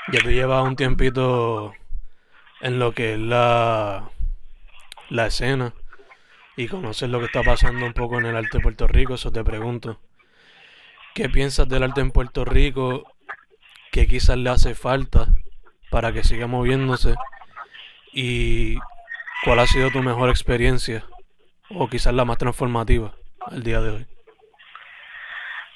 ya 0.08 0.20
te 0.20 0.32
llevas 0.32 0.64
un 0.64 0.74
tiempito 0.74 1.72
en 2.60 2.78
lo 2.80 2.92
que 2.92 3.14
es 3.14 3.18
la, 3.20 4.10
la 5.08 5.26
escena 5.26 5.72
y 6.56 6.66
conoces 6.66 7.08
lo 7.08 7.20
que 7.20 7.26
está 7.26 7.44
pasando 7.44 7.86
un 7.86 7.92
poco 7.92 8.18
en 8.18 8.26
el 8.26 8.36
arte 8.36 8.58
de 8.58 8.62
Puerto 8.62 8.88
Rico, 8.88 9.14
eso 9.14 9.30
te 9.30 9.44
pregunto. 9.44 10.00
¿Qué 11.14 11.28
piensas 11.28 11.68
del 11.68 11.84
arte 11.84 12.00
en 12.00 12.10
Puerto 12.10 12.44
Rico? 12.44 13.04
¿Qué 13.92 14.08
quizás 14.08 14.36
le 14.36 14.50
hace 14.50 14.74
falta 14.74 15.28
para 15.96 16.12
que 16.12 16.22
siga 16.22 16.46
moviéndose? 16.46 17.14
¿Y 18.12 18.76
cuál 19.44 19.60
ha 19.60 19.66
sido 19.66 19.90
tu 19.90 20.02
mejor 20.02 20.28
experiencia? 20.28 21.06
O 21.70 21.88
quizás 21.88 22.12
la 22.12 22.26
más 22.26 22.36
transformativa 22.36 23.14
al 23.40 23.62
día 23.62 23.80
de 23.80 23.90
hoy. 23.92 24.06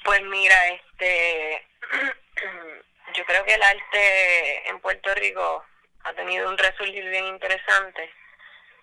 Pues 0.03 0.21
mira, 0.25 0.67
este, 0.67 1.65
yo 3.15 3.25
creo 3.25 3.43
que 3.45 3.55
el 3.55 3.63
arte 3.63 4.69
en 4.69 4.79
Puerto 4.79 5.11
Rico 5.15 5.65
ha 6.03 6.13
tenido 6.13 6.47
un 6.49 6.57
resurgir 6.59 7.09
bien 7.09 7.25
interesante. 7.25 8.11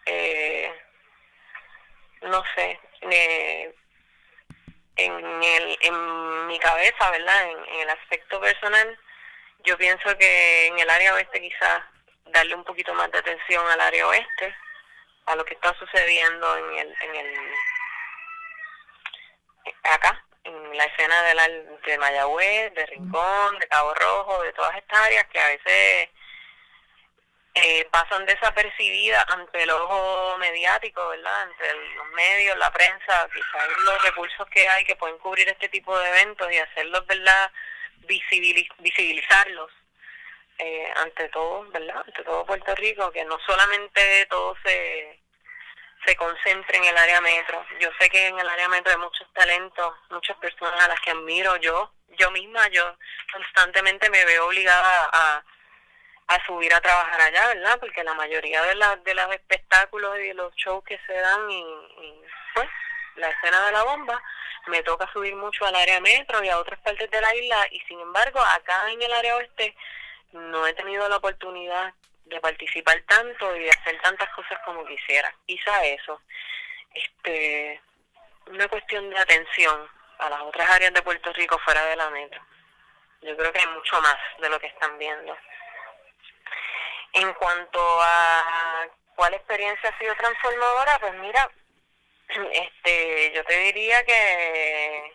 Eh, 0.07 0.73
no 2.23 2.43
sé, 2.57 2.81
eh, 3.03 3.73
en, 4.97 5.15
el, 5.45 5.79
en 5.83 6.47
mi 6.49 6.59
cabeza, 6.59 7.13
¿verdad? 7.13 7.45
En, 7.49 7.75
en, 7.77 7.81
el 7.83 7.91
aspecto 7.91 8.41
personal, 8.41 8.99
yo 9.65 9.77
pienso 9.77 10.17
que 10.17 10.67
en 10.67 10.79
el 10.79 10.91
área 10.91 11.15
oeste 11.15 11.41
quizás 11.41 11.83
darle 12.27 12.55
un 12.55 12.65
poquito 12.65 12.95
más 12.95 13.11
de 13.11 13.19
atención 13.19 13.67
al 13.69 13.81
área 13.81 14.07
oeste, 14.07 14.55
a 15.27 15.37
lo 15.37 15.45
que 15.45 15.55
está 15.55 15.75
sucediendo 15.79 16.57
en 16.57 16.79
el, 16.79 16.97
en 17.03 17.15
el 17.15 17.55
acá, 19.83 20.25
en 20.45 20.77
la 20.77 20.85
escena 20.85 21.23
de, 21.23 21.35
la, 21.35 21.49
de 21.49 21.99
Mayagüez, 21.99 22.75
de 22.75 22.87
Rincón, 22.87 23.59
de 23.59 23.69
Cabo 23.69 23.95
Rojo, 23.95 24.43
de 24.43 24.53
todas 24.53 24.77
estas 24.77 24.99
áreas 25.01 25.27
que 25.27 25.41
a 25.41 25.49
veces 25.49 26.09
eh, 27.55 27.85
pasan 27.91 28.25
desapercibidas 28.25 29.25
ante 29.29 29.63
el 29.63 29.71
ojo 29.71 30.39
mediático, 30.39 31.09
¿verdad? 31.09 31.43
Ante 31.43 31.75
los 31.97 32.07
medios, 32.11 32.57
la 32.57 32.71
prensa, 32.71 33.29
quizás 33.35 33.69
los 33.85 34.03
recursos 34.05 34.49
que 34.49 34.69
hay 34.69 34.85
que 34.85 34.97
pueden 34.97 35.19
cubrir 35.19 35.49
este 35.49 35.69
tipo 35.69 35.99
de 35.99 36.09
eventos 36.09 36.51
y 36.53 36.59
hacerlos, 36.59 37.07
¿verdad? 37.07 37.51
Visibilizarlos 38.09 39.71
eh, 40.59 40.93
ante 40.97 41.29
todo, 41.29 41.71
¿verdad? 41.71 42.03
Ante 42.05 42.25
todo 42.25 42.47
Puerto 42.47 42.75
Rico, 42.75 43.13
que 43.13 43.25
no 43.25 43.39
solamente 43.47 44.27
todo 44.27 44.57
se 44.65 45.21
se 46.07 46.17
concentre 46.17 46.79
en 46.79 46.85
el 46.85 46.97
área 46.97 47.21
metro. 47.21 47.65
Yo 47.81 47.91
sé 48.01 48.09
que 48.09 48.29
en 48.29 48.39
el 48.39 48.49
área 48.49 48.69
metro 48.69 48.93
hay 48.93 48.99
muchos 48.99 49.27
talentos, 49.35 49.95
muchas 50.11 50.37
personas 50.39 50.81
a 50.85 50.89
las 50.89 51.01
que 51.01 51.11
admiro. 51.11 51.57
Yo, 51.57 51.93
yo 52.19 52.31
misma, 52.31 52.69
yo 52.69 52.97
constantemente 53.33 54.09
me 54.11 54.25
veo 54.25 54.47
obligada 54.47 55.11
a, 55.13 55.45
a 56.29 56.47
subir 56.47 56.73
a 56.73 56.81
trabajar 56.81 57.21
allá, 57.21 57.49
¿verdad? 57.49 57.79
Porque 57.81 58.05
la 58.05 58.15
mayoría 58.15 58.63
de, 58.63 58.75
las 58.77 59.03
de 59.05 59.15
los 59.15 59.31
espectáculos 59.33 60.19
y 60.19 60.29
de 60.29 60.35
los 60.35 60.55
shows 60.55 60.85
que 60.85 60.99
se 61.07 61.15
dan 61.15 61.51
y, 61.51 61.61
y, 61.61 62.23
pues 62.55 62.69
la 63.19 63.29
escena 63.31 63.67
de 63.67 63.73
la 63.73 63.83
bomba, 63.83 64.23
me 64.67 64.83
toca 64.83 65.11
subir 65.13 65.35
mucho 65.35 65.65
al 65.67 65.75
área 65.75 66.01
metro 66.01 66.43
y 66.43 66.49
a 66.49 66.59
otras 66.59 66.81
partes 66.81 67.11
de 67.11 67.21
la 67.21 67.35
isla 67.35 67.67
y 67.71 67.81
sin 67.81 68.01
embargo 68.01 68.41
acá 68.41 68.91
en 68.91 69.01
el 69.03 69.13
área 69.13 69.37
oeste 69.37 69.75
no 70.33 70.67
he 70.67 70.75
tenido 70.75 71.09
la 71.09 71.17
oportunidad 71.17 71.93
de 72.27 72.41
participar 72.41 73.03
tanto 73.07 73.57
y 73.57 73.61
de 73.61 73.71
hacer 73.71 74.01
tantas 74.03 74.29
cosas 74.35 74.59
como 74.65 74.85
quisiera. 74.85 75.35
Quizá 75.47 75.85
eso. 75.87 76.21
Este, 76.93 77.81
una 78.47 78.69
cuestión 78.69 79.09
de 79.11 79.19
atención 79.19 79.89
a 80.19 80.31
las 80.31 80.41
otras 80.43 80.69
áreas 80.71 80.93
de 80.93 81.03
Puerto 81.03 81.33
Rico 81.33 81.59
fuera 81.65 81.85
de 81.87 81.97
la 81.97 82.11
metro. 82.11 82.41
Yo 83.23 83.37
creo 83.37 83.53
que 83.53 83.61
hay 83.61 83.67
mucho 83.69 84.01
más 84.01 84.17
de 84.41 84.49
lo 84.49 84.61
que 84.61 84.67
están 84.67 84.99
viendo. 84.99 85.37
En 87.15 87.33
cuanto 87.35 87.81
a 88.03 88.87
cuál 89.17 89.35
experiencia 89.35 89.91
ha 89.91 89.99
sido 89.99 90.15
transformadora, 90.15 90.99
pues 91.01 91.15
mira, 91.15 91.51
este, 92.29 93.33
yo 93.35 93.45
te 93.45 93.59
diría 93.59 94.05
que 94.05 95.13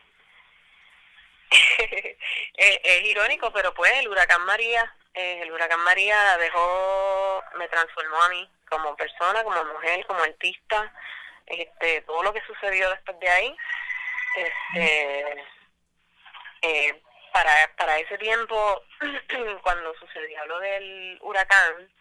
es, 2.57 3.03
irónico, 3.03 3.51
pero 3.53 3.73
pues 3.73 3.91
el 3.99 4.07
huracán 4.07 4.45
María 4.45 4.95
eh, 5.13 5.41
el 5.43 5.51
huracán 5.51 5.79
María 5.81 6.37
dejó, 6.37 7.43
me 7.55 7.67
transformó 7.67 8.21
a 8.23 8.29
mí 8.29 8.49
como 8.67 8.95
persona, 8.95 9.43
como 9.43 9.63
mujer, 9.65 10.03
como 10.07 10.23
artista, 10.23 10.91
este, 11.45 12.01
todo 12.01 12.23
lo 12.23 12.33
que 12.33 12.41
sucedió 12.41 12.89
después 12.89 13.19
de 13.19 13.29
ahí. 13.29 13.55
Este, 14.35 15.43
eh, 16.63 17.01
para, 17.31 17.75
para 17.77 17.99
ese 17.99 18.17
tiempo, 18.17 18.83
cuando 19.61 19.93
sucedió 19.99 20.45
lo 20.47 20.59
del 20.59 21.19
huracán, 21.21 21.91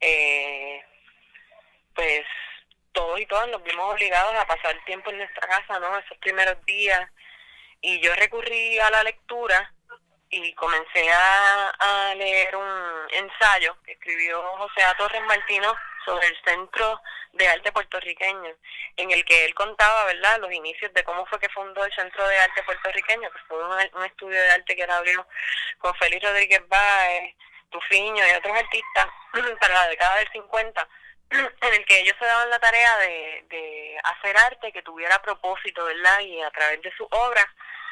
eh, 0.00 0.84
pues 1.94 2.24
todos 2.92 3.20
y 3.20 3.26
todas 3.26 3.48
nos 3.48 3.62
vimos 3.62 3.92
obligados 3.92 4.34
a 4.34 4.46
pasar 4.46 4.76
tiempo 4.84 5.10
en 5.10 5.18
nuestra 5.18 5.46
casa, 5.46 5.78
¿no? 5.78 5.98
Esos 5.98 6.18
primeros 6.18 6.64
días. 6.64 7.10
Y 7.80 8.00
yo 8.00 8.14
recurrí 8.14 8.78
a 8.78 8.90
la 8.90 9.02
lectura 9.02 9.72
y 10.32 10.54
comencé 10.54 11.10
a, 11.12 12.14
leer 12.16 12.56
un 12.56 13.06
ensayo 13.10 13.76
que 13.84 13.92
escribió 13.92 14.42
José 14.56 14.82
A. 14.84 14.94
Torres 14.96 15.22
Martino 15.22 15.74
sobre 16.04 16.26
el 16.26 16.36
Centro 16.44 17.00
de 17.32 17.48
Arte 17.48 17.72
Puertorriqueño, 17.72 18.54
en 18.96 19.10
el 19.10 19.24
que 19.24 19.44
él 19.44 19.54
contaba, 19.54 20.04
¿verdad?, 20.04 20.38
los 20.40 20.52
inicios 20.52 20.92
de 20.94 21.04
cómo 21.04 21.26
fue 21.26 21.38
que 21.38 21.48
fundó 21.50 21.84
el 21.84 21.94
Centro 21.94 22.26
de 22.26 22.38
Arte 22.38 22.62
Puertorriqueño, 22.62 23.30
que 23.30 23.38
fue 23.48 23.64
un, 23.64 24.04
estudio 24.04 24.40
de 24.40 24.50
arte 24.50 24.76
que 24.76 24.82
él 24.82 24.90
abrió 24.90 25.26
con 25.78 25.94
Félix 25.94 26.22
Rodríguez 26.22 26.66
Báez, 26.68 27.34
Tufiño 27.70 28.26
y 28.26 28.30
otros 28.32 28.56
artistas 28.56 29.06
para 29.60 29.74
la 29.74 29.88
década 29.88 30.16
del 30.16 30.28
50, 30.32 30.88
en 31.60 31.74
el 31.74 31.84
que 31.84 32.00
ellos 32.00 32.16
se 32.18 32.24
daban 32.24 32.50
la 32.50 32.58
tarea 32.58 32.96
de, 32.98 33.44
de 33.48 34.00
hacer 34.04 34.36
arte 34.36 34.72
que 34.72 34.82
tuviera 34.82 35.22
propósito, 35.22 35.84
¿verdad?, 35.84 36.20
y 36.20 36.40
a 36.42 36.50
través 36.50 36.82
de 36.82 36.92
sus 36.96 37.06
obras, 37.10 37.46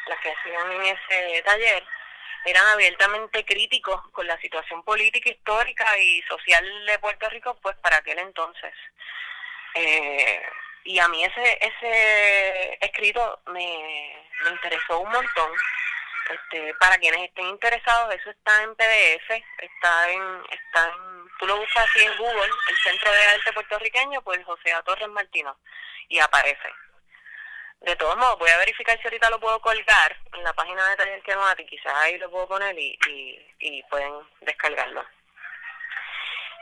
las 0.06 0.18
que 0.20 0.32
hacían 0.32 0.72
en 0.72 0.82
ese 0.82 1.42
taller, 1.42 1.84
eran 2.44 2.66
abiertamente 2.68 3.44
críticos 3.44 4.00
con 4.12 4.26
la 4.26 4.40
situación 4.40 4.82
política, 4.82 5.30
histórica 5.30 5.86
y 5.98 6.22
social 6.22 6.64
de 6.86 6.98
Puerto 6.98 7.28
Rico, 7.28 7.58
pues 7.60 7.76
para 7.76 7.98
aquel 7.98 8.18
entonces. 8.18 8.72
Eh, 9.74 10.42
y 10.84 10.98
a 10.98 11.08
mí 11.08 11.22
ese 11.22 11.58
ese 11.60 12.78
escrito 12.80 13.40
me, 13.46 14.16
me 14.44 14.50
interesó 14.50 15.00
un 15.00 15.10
montón. 15.10 15.52
Este, 16.30 16.74
para 16.74 16.96
quienes 16.98 17.22
estén 17.22 17.46
interesados, 17.46 18.14
eso 18.14 18.30
está 18.30 18.62
en 18.62 18.74
PDF, 18.76 19.30
está 19.58 20.10
en, 20.10 20.42
está 20.50 20.88
en, 20.88 21.09
tú 21.40 21.46
lo 21.46 21.56
buscas 21.56 21.88
así 21.88 22.04
en 22.04 22.16
Google, 22.18 22.50
el 22.68 22.76
Centro 22.76 23.10
de 23.10 23.24
Arte 23.24 23.52
Puertorriqueño, 23.54 24.20
pues 24.22 24.44
José 24.44 24.72
A. 24.72 24.82
Torres 24.82 25.08
Martino, 25.08 25.58
y 26.08 26.18
aparece. 26.18 26.68
De 27.80 27.96
todos 27.96 28.14
modos, 28.18 28.38
voy 28.38 28.50
a 28.50 28.58
verificar 28.58 28.98
si 29.00 29.06
ahorita 29.06 29.30
lo 29.30 29.40
puedo 29.40 29.58
colgar 29.60 30.16
en 30.34 30.44
la 30.44 30.52
página 30.52 30.86
de 30.90 30.96
Taller 30.96 31.60
y 31.60 31.66
quizás 31.66 31.94
ahí 31.94 32.18
lo 32.18 32.30
puedo 32.30 32.46
poner 32.46 32.78
y, 32.78 32.98
y, 33.08 33.54
y 33.58 33.82
pueden 33.84 34.12
descargarlo. 34.42 35.02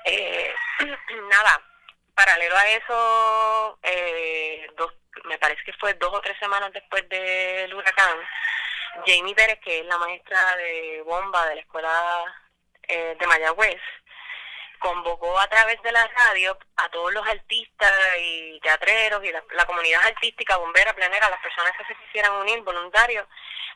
Eh, 0.04 0.54
nada, 1.28 1.60
paralelo 2.14 2.56
a 2.56 2.68
eso, 2.68 3.78
eh, 3.82 4.68
dos, 4.76 4.94
me 5.24 5.38
parece 5.38 5.64
que 5.64 5.72
fue 5.72 5.94
dos 5.94 6.14
o 6.14 6.20
tres 6.20 6.38
semanas 6.38 6.72
después 6.72 7.08
del 7.08 7.74
huracán, 7.74 8.16
Jamie 9.04 9.34
Pérez, 9.34 9.58
que 9.60 9.80
es 9.80 9.86
la 9.86 9.98
maestra 9.98 10.56
de 10.56 11.02
bomba 11.04 11.46
de 11.48 11.56
la 11.56 11.60
escuela 11.62 12.42
eh, 12.86 13.16
de 13.18 13.26
Mayagüez, 13.26 13.80
convocó 14.78 15.38
a 15.38 15.48
través 15.48 15.80
de 15.82 15.92
la 15.92 16.06
radio 16.06 16.58
a 16.76 16.88
todos 16.88 17.12
los 17.12 17.26
artistas 17.26 17.92
y 18.18 18.58
teatreros 18.60 19.24
y 19.24 19.32
la, 19.32 19.66
comunidad 19.66 20.04
artística, 20.06 20.56
bombera, 20.56 20.94
planera, 20.94 21.30
las 21.30 21.40
personas 21.40 21.72
que 21.76 21.84
se 21.84 21.94
quisieran 21.96 22.32
unir, 22.32 22.62
voluntarios, 22.62 23.26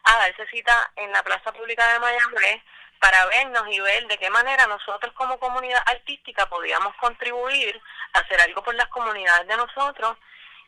a 0.04 0.16
darse 0.18 0.46
cita 0.48 0.92
en 0.96 1.12
la 1.12 1.22
plaza 1.22 1.52
pública 1.52 1.92
de 1.92 2.00
Mayagüez 2.00 2.62
para 2.98 3.26
vernos 3.26 3.64
y 3.68 3.80
ver 3.80 4.06
de 4.06 4.18
qué 4.18 4.30
manera 4.30 4.66
nosotros 4.66 5.12
como 5.14 5.38
comunidad 5.38 5.82
artística 5.86 6.46
podíamos 6.46 6.94
contribuir 6.96 7.80
a 8.12 8.20
hacer 8.20 8.40
algo 8.40 8.62
por 8.62 8.74
las 8.74 8.88
comunidades 8.88 9.46
de 9.48 9.56
nosotros 9.56 10.16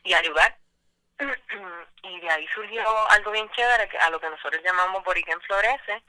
y 0.03 0.13
ayudar. 0.13 0.57
y 2.03 2.19
de 2.19 2.29
ahí 2.29 2.47
surgió 2.53 2.83
algo 3.11 3.31
bien 3.31 3.49
chévere, 3.51 3.89
a 3.99 4.09
lo 4.09 4.19
que 4.19 4.29
nosotros 4.29 4.61
llamamos 4.63 5.03
Boriken 5.03 5.39
Florece, 5.41 6.03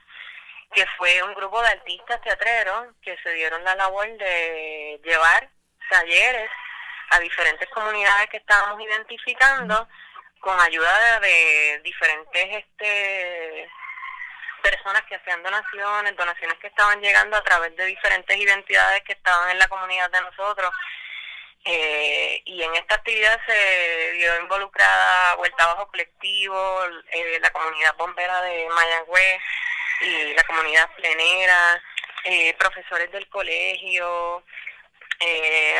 que 0.74 0.86
fue 0.98 1.22
un 1.22 1.34
grupo 1.34 1.60
de 1.62 1.68
artistas 1.68 2.20
teatreros 2.22 2.88
que 3.02 3.16
se 3.22 3.30
dieron 3.32 3.62
la 3.64 3.74
labor 3.74 4.06
de 4.18 5.00
llevar 5.04 5.48
talleres 5.90 6.50
a 7.10 7.18
diferentes 7.20 7.68
comunidades 7.70 8.28
que 8.30 8.38
estábamos 8.38 8.80
identificando 8.80 9.88
con 10.40 10.60
ayuda 10.60 11.20
de 11.20 11.80
diferentes 11.82 12.64
este 12.64 13.68
personas 14.62 15.02
que 15.04 15.14
hacían 15.14 15.42
donaciones, 15.42 16.16
donaciones 16.16 16.58
que 16.58 16.66
estaban 16.66 17.00
llegando 17.00 17.36
a 17.36 17.42
través 17.42 17.74
de 17.76 17.86
diferentes 17.86 18.36
identidades 18.36 19.02
que 19.04 19.12
estaban 19.12 19.50
en 19.50 19.58
la 19.58 19.68
comunidad 19.68 20.10
de 20.10 20.20
nosotros. 20.22 20.70
Eh, 21.64 22.42
y 22.44 22.62
en 22.62 22.74
esta 22.74 22.96
actividad 22.96 23.40
se 23.46 24.12
vio 24.12 24.40
involucrada 24.40 25.34
Vuelta 25.36 25.66
Bajo 25.66 25.88
Colectivo, 25.88 26.84
eh, 27.10 27.38
la 27.40 27.50
comunidad 27.50 27.96
bombera 27.96 28.40
de 28.42 28.68
Mayagüez 28.68 29.40
y 30.00 30.34
la 30.34 30.44
comunidad 30.44 30.90
plenera, 30.96 31.82
eh, 32.24 32.54
profesores 32.58 33.10
del 33.12 33.28
colegio, 33.28 34.42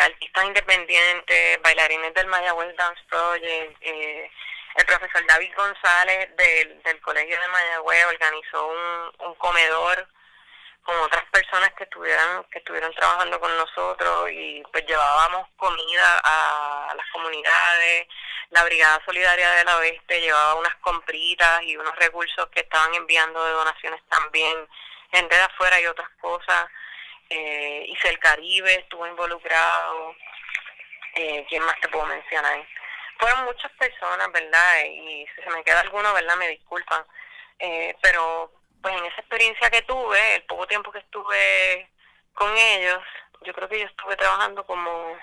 artistas 0.03 0.45
independientes, 0.45 1.61
bailarines 1.63 2.15
del 2.15 2.27
Mayagüez 2.27 2.75
Dance 2.77 3.03
Project, 3.09 3.77
el 3.83 4.87
profesor 4.87 5.27
David 5.27 5.53
González 5.57 6.37
del, 6.37 6.83
del 6.83 7.01
Colegio 7.01 7.41
de 7.41 7.49
Mayagüez 7.49 8.05
organizó 8.07 8.67
un, 8.69 9.27
un 9.27 9.35
comedor 9.37 10.09
con 10.87 10.97
otras 11.01 11.25
personas 11.31 11.73
que 11.75 11.85
estuvieran 11.85 12.45
que 12.45 12.59
estuvieron 12.59 12.93
trabajando 12.95 13.41
con 13.41 13.55
nosotros 13.57 14.31
y 14.31 14.63
pues 14.73 14.87
llevábamos 14.87 15.49
comida 15.57 16.21
a, 16.25 16.95
las 16.97 17.07
comunidades 17.13 18.07
la 18.51 18.65
brigada 18.65 19.03
solidaria 19.05 19.51
de 19.51 19.65
la 19.65 19.77
oeste 19.79 20.21
llevaba 20.21 20.55
unas 20.55 20.75
compritas 20.77 21.63
y 21.65 21.77
unos 21.77 21.95
recursos 21.97 22.49
que 22.51 22.61
estaban 22.61 22.95
enviando 22.95 23.45
de 23.45 23.53
donaciones 23.53 24.01
también 24.09 24.69
gente 25.13 25.35
de 25.35 25.43
afuera 25.43 25.81
y 25.81 25.87
otras 25.87 26.09
cosas 26.21 26.69
eh, 27.29 27.87
y 27.89 28.07
el 28.07 28.19
Caribe 28.21 28.77
estuvo 28.77 29.07
involucrado 29.07 30.15
eh, 31.15 31.45
quién 31.49 31.65
más 31.65 31.79
te 31.81 31.89
puedo 31.89 32.07
mencionar 32.07 32.65
fueron 33.19 33.45
muchas 33.45 33.73
personas, 33.73 34.31
¿verdad? 34.33 34.85
Y 34.85 35.27
si 35.35 35.43
se 35.43 35.51
me 35.51 35.65
queda 35.65 35.81
alguno, 35.81 36.13
¿verdad? 36.13 36.37
Me 36.37 36.49
disculpan. 36.49 37.03
Eh, 37.59 37.97
pero 38.03 38.53
pues 38.83 38.95
en 38.95 39.05
esa 39.07 39.21
experiencia 39.21 39.71
que 39.71 39.83
tuve, 39.83 40.37
el 40.37 40.43
poco 40.45 40.67
tiempo 40.67 40.93
que 40.93 40.99
estuve 40.99 41.91
con 42.35 42.57
ellos, 42.57 43.03
yo 43.43 43.53
creo 43.55 43.69
que 43.69 43.81
yo 43.81 43.87
estuve 43.87 44.17
trabajando 44.17 44.65
como 44.65 45.17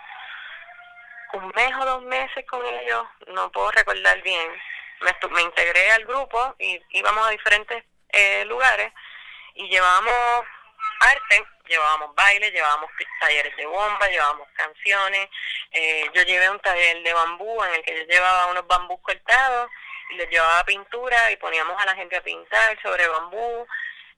un 1.33 1.47
mes 1.55 1.75
o 1.79 1.85
dos 1.85 2.03
meses 2.03 2.45
con 2.47 2.65
ellos, 2.65 3.05
no 3.27 3.51
puedo 3.51 3.71
recordar 3.71 4.21
bien. 4.21 4.49
Me, 5.01 5.29
me 5.29 5.41
integré 5.41 5.91
al 5.91 6.05
grupo 6.05 6.55
y 6.59 6.81
íbamos 6.91 7.27
a 7.27 7.31
diferentes 7.31 7.83
eh, 8.09 8.45
lugares 8.45 8.93
y 9.55 9.67
llevábamos 9.67 10.13
arte 10.99 11.45
llevábamos 11.67 12.15
baile, 12.15 12.51
llevábamos 12.51 12.89
talleres 13.19 13.55
de 13.55 13.65
bomba, 13.65 14.07
llevábamos 14.07 14.47
canciones. 14.53 15.29
Eh, 15.71 16.09
yo 16.13 16.23
llevé 16.23 16.49
un 16.49 16.59
taller 16.59 17.01
de 17.03 17.13
bambú 17.13 17.63
en 17.63 17.73
el 17.75 17.83
que 17.83 17.97
yo 17.97 18.03
llevaba 18.05 18.47
unos 18.47 18.67
bambús 18.67 18.99
cortados 19.01 19.69
les 20.11 20.29
llevaba 20.29 20.63
pintura 20.65 21.31
y 21.31 21.37
poníamos 21.37 21.81
a 21.81 21.85
la 21.85 21.95
gente 21.95 22.15
a 22.15 22.23
pintar 22.23 22.81
sobre 22.81 23.07
bambú. 23.07 23.67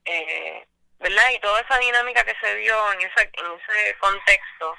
Eh, 0.05 0.65
¿Verdad? 0.99 1.29
Y 1.33 1.39
toda 1.39 1.59
esa 1.59 1.77
dinámica 1.77 2.23
que 2.23 2.35
se 2.39 2.55
dio 2.55 2.93
en, 2.93 3.01
esa, 3.01 3.21
en 3.21 3.59
ese 3.59 3.97
contexto 3.99 4.77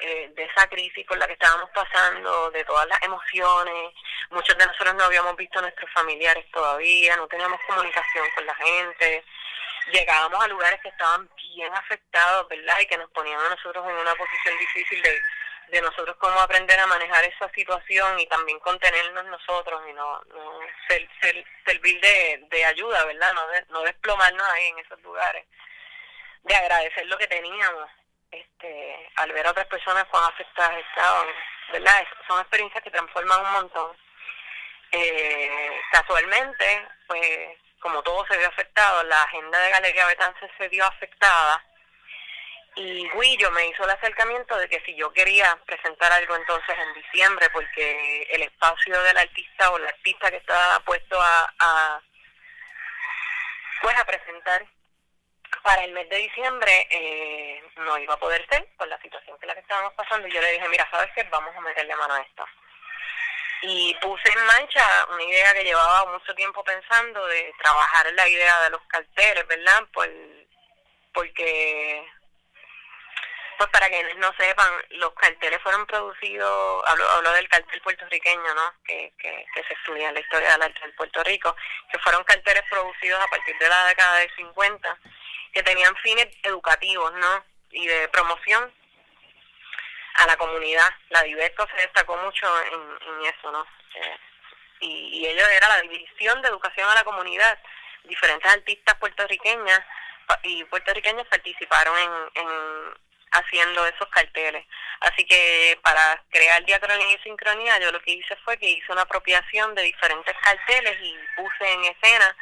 eh, 0.00 0.30
de 0.34 0.44
esa 0.44 0.68
crisis 0.68 1.06
por 1.06 1.16
la 1.16 1.26
que 1.26 1.32
estábamos 1.32 1.70
pasando, 1.70 2.50
de 2.50 2.64
todas 2.64 2.86
las 2.86 3.02
emociones. 3.02 3.94
Muchos 4.30 4.56
de 4.58 4.66
nosotros 4.66 4.94
no 4.94 5.04
habíamos 5.04 5.36
visto 5.36 5.58
a 5.58 5.62
nuestros 5.62 5.90
familiares 5.92 6.44
todavía, 6.52 7.16
no 7.16 7.26
teníamos 7.28 7.60
comunicación 7.66 8.26
con 8.34 8.46
la 8.46 8.54
gente 8.56 9.24
llegábamos 9.92 10.42
a 10.42 10.48
lugares 10.48 10.80
que 10.80 10.88
estaban 10.88 11.28
bien 11.36 11.72
afectados, 11.74 12.48
¿verdad? 12.48 12.78
Y 12.80 12.86
que 12.86 12.96
nos 12.96 13.10
ponían 13.10 13.40
a 13.40 13.50
nosotros 13.50 13.84
en 13.88 13.96
una 13.96 14.14
posición 14.14 14.58
difícil 14.58 15.02
de, 15.02 15.20
de 15.74 15.82
nosotros 15.82 16.16
cómo 16.18 16.38
aprender 16.40 16.78
a 16.78 16.86
manejar 16.86 17.24
esa 17.24 17.48
situación 17.50 18.18
y 18.20 18.26
también 18.26 18.60
contenernos 18.60 19.24
nosotros 19.26 19.82
y 19.88 19.92
no, 19.92 20.22
no 20.26 20.60
ser, 20.88 21.08
servir 21.66 22.00
de, 22.00 22.64
ayuda, 22.64 23.04
¿verdad? 23.04 23.32
No, 23.34 23.42
no 23.70 23.80
desplomarnos 23.82 24.48
ahí 24.50 24.68
en 24.68 24.78
esos 24.78 25.00
lugares. 25.02 25.44
De 26.42 26.54
agradecer 26.54 27.06
lo 27.06 27.18
que 27.18 27.26
teníamos 27.26 27.90
este 28.30 29.10
al 29.16 29.32
ver 29.32 29.46
a 29.46 29.50
otras 29.50 29.66
personas 29.66 30.04
cuán 30.06 30.24
afectadas 30.24 30.78
estaban, 30.78 31.26
¿verdad? 31.72 32.06
Son 32.28 32.40
experiencias 32.40 32.82
que 32.82 32.90
transforman 32.90 33.40
un 33.40 33.52
montón. 33.52 33.96
Eh, 34.92 35.80
casualmente, 35.90 36.88
pues 37.08 37.58
como 37.80 38.02
todo 38.02 38.24
se 38.26 38.38
vio 38.38 38.46
afectado, 38.46 39.02
la 39.04 39.22
agenda 39.22 39.58
de 39.58 39.70
Galería 39.70 40.06
Betance 40.06 40.48
se 40.56 40.68
vio 40.68 40.84
afectada 40.84 41.64
y 42.76 43.08
Guillo 43.08 43.50
me 43.52 43.66
hizo 43.68 43.84
el 43.84 43.90
acercamiento 43.90 44.56
de 44.56 44.68
que 44.68 44.80
si 44.80 44.94
yo 44.96 45.12
quería 45.12 45.56
presentar 45.66 46.10
algo 46.12 46.34
entonces 46.36 46.76
en 46.76 46.94
diciembre, 46.94 47.48
porque 47.50 48.22
el 48.30 48.42
espacio 48.42 49.00
del 49.02 49.16
artista 49.16 49.70
o 49.70 49.78
la 49.78 49.88
artista 49.88 50.30
que 50.30 50.38
estaba 50.38 50.80
puesto 50.80 51.20
a, 51.20 52.02
pues 53.82 53.96
a 53.98 54.04
presentar 54.04 54.66
para 55.62 55.84
el 55.84 55.92
mes 55.92 56.08
de 56.08 56.16
diciembre 56.16 56.86
eh, 56.90 57.62
no 57.76 57.96
iba 57.98 58.14
a 58.14 58.18
poder 58.18 58.44
ser 58.48 58.66
por 58.76 58.88
la 58.88 59.00
situación 59.00 59.38
que 59.38 59.46
la 59.46 59.54
que 59.54 59.60
estábamos 59.60 59.94
pasando 59.94 60.26
y 60.26 60.32
yo 60.32 60.40
le 60.40 60.52
dije, 60.52 60.68
mira, 60.68 60.88
¿sabes 60.90 61.10
qué? 61.14 61.22
Vamos 61.24 61.54
a 61.56 61.60
meterle 61.60 61.94
mano 61.94 62.14
a 62.14 62.20
esto 62.20 62.44
y 63.66 63.94
puse 63.94 64.28
en 64.28 64.44
marcha 64.46 64.82
una 65.10 65.22
idea 65.22 65.54
que 65.54 65.64
llevaba 65.64 66.12
mucho 66.12 66.34
tiempo 66.34 66.62
pensando 66.64 67.26
de 67.26 67.52
trabajar 67.62 68.12
la 68.12 68.28
idea 68.28 68.60
de 68.62 68.70
los 68.70 68.82
carteles, 68.82 69.46
¿verdad? 69.46 69.84
Pues, 69.92 70.10
porque, 71.12 72.06
pues 73.58 73.70
para 73.70 73.88
quienes 73.88 74.16
no 74.16 74.32
sepan, 74.38 74.68
los 74.90 75.12
carteles 75.14 75.60
fueron 75.62 75.86
producidos, 75.86 76.84
hablo, 76.86 77.08
hablo 77.10 77.32
del 77.32 77.48
cartel 77.48 77.80
puertorriqueño, 77.82 78.54
¿no? 78.54 78.74
Que, 78.84 79.12
que, 79.18 79.46
que 79.54 79.62
se 79.64 79.74
estudia 79.74 80.08
en 80.08 80.14
la 80.14 80.20
historia 80.20 80.52
del 80.52 80.62
arte 80.62 80.80
del 80.80 80.94
Puerto 80.94 81.22
Rico, 81.24 81.54
que 81.90 81.98
fueron 81.98 82.24
carteles 82.24 82.62
producidos 82.68 83.20
a 83.20 83.28
partir 83.28 83.56
de 83.58 83.68
la 83.68 83.86
década 83.86 84.16
de 84.18 84.30
50, 84.36 84.98
que 85.52 85.62
tenían 85.62 85.94
fines 85.96 86.28
educativos, 86.42 87.12
¿no? 87.14 87.44
Y 87.70 87.86
de 87.86 88.08
promoción 88.08 88.72
a 90.14 90.26
la 90.26 90.36
comunidad. 90.36 90.88
La 91.10 91.22
Diverco 91.22 91.66
se 91.68 91.82
destacó 91.82 92.16
mucho 92.16 92.46
en, 92.62 93.24
eso, 93.26 93.50
¿no? 93.50 93.66
Eh, 93.94 94.18
y, 94.80 95.20
y 95.20 95.28
ellos 95.28 95.48
era 95.48 95.68
la 95.68 95.80
división 95.82 96.40
de 96.42 96.48
educación 96.48 96.88
a 96.88 96.94
la 96.94 97.04
comunidad. 97.04 97.58
Diferentes 98.04 98.50
artistas 98.52 98.94
puertorriqueñas 98.96 99.80
y 100.42 100.64
puertorriqueños 100.64 101.26
participaron 101.28 101.96
en, 101.98 102.42
en 102.42 103.03
haciendo 103.34 103.86
esos 103.86 104.08
carteles. 104.08 104.64
Así 105.00 105.24
que 105.26 105.78
para 105.82 106.22
crear 106.30 106.64
diacronía 106.64 107.14
y 107.14 107.18
sincronía, 107.18 107.78
yo 107.78 107.92
lo 107.92 108.00
que 108.00 108.12
hice 108.12 108.36
fue 108.44 108.56
que 108.58 108.70
hice 108.70 108.92
una 108.92 109.02
apropiación 109.02 109.74
de 109.74 109.82
diferentes 109.82 110.34
carteles 110.42 110.96
y 111.02 111.16
puse 111.36 111.72
en 111.72 111.84
escena 111.84 112.36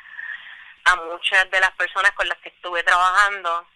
a 0.85 0.97
muchas 0.97 1.51
de 1.51 1.61
las 1.61 1.73
personas 1.73 2.13
con 2.13 2.29
las 2.29 2.39
que 2.39 2.51
estuve 2.51 2.83
trabajando 2.83 3.67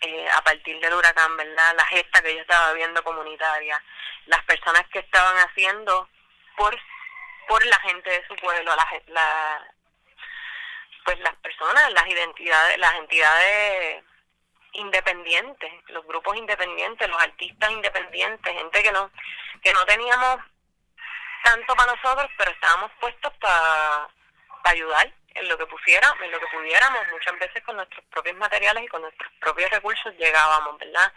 eh, 0.00 0.28
a 0.30 0.42
partir 0.42 0.78
del 0.80 0.94
huracán, 0.94 1.36
¿verdad? 1.36 1.74
La 1.76 1.86
gesta 1.86 2.22
que 2.22 2.34
yo 2.34 2.40
estaba 2.40 2.72
viendo 2.72 3.02
comunitaria. 3.02 3.82
las 4.26 4.44
personas 4.44 4.82
que 4.92 5.00
estaban 5.00 5.36
haciendo 5.38 6.08
por 6.56 6.78
por 7.48 7.64
la 7.64 7.80
gente 7.80 8.10
de 8.10 8.26
su 8.28 8.36
pueblo, 8.36 8.76
la, 8.76 8.86
la 9.06 9.74
pues 11.04 11.18
las 11.20 11.34
personas, 11.36 11.90
las 11.92 12.06
identidades, 12.06 12.76
las 12.78 12.94
entidades 12.96 14.04
independientes, 14.72 15.72
los 15.88 16.04
grupos 16.06 16.36
independientes, 16.36 17.08
los 17.08 17.22
artistas 17.22 17.70
independientes, 17.70 18.54
gente 18.54 18.82
que 18.82 18.92
no 18.92 19.10
que 19.62 19.72
no 19.72 19.84
teníamos 19.86 20.38
tanto 21.42 21.74
para 21.74 21.92
nosotros, 21.94 22.30
pero 22.36 22.50
estábamos 22.50 22.90
puestos 23.00 23.32
para 23.40 24.08
ayudar 24.64 25.12
en 25.34 25.48
lo 25.48 25.56
que 25.56 25.66
pusiera, 25.66 26.14
en 26.20 26.30
lo 26.30 26.40
que 26.40 26.46
pudiéramos, 26.48 27.00
muchas 27.12 27.38
veces 27.38 27.62
con 27.64 27.76
nuestros 27.76 28.04
propios 28.06 28.36
materiales 28.36 28.84
y 28.84 28.88
con 28.88 29.02
nuestros 29.02 29.32
propios 29.40 29.70
recursos 29.70 30.14
llegábamos, 30.16 30.78
¿verdad? 30.78 31.12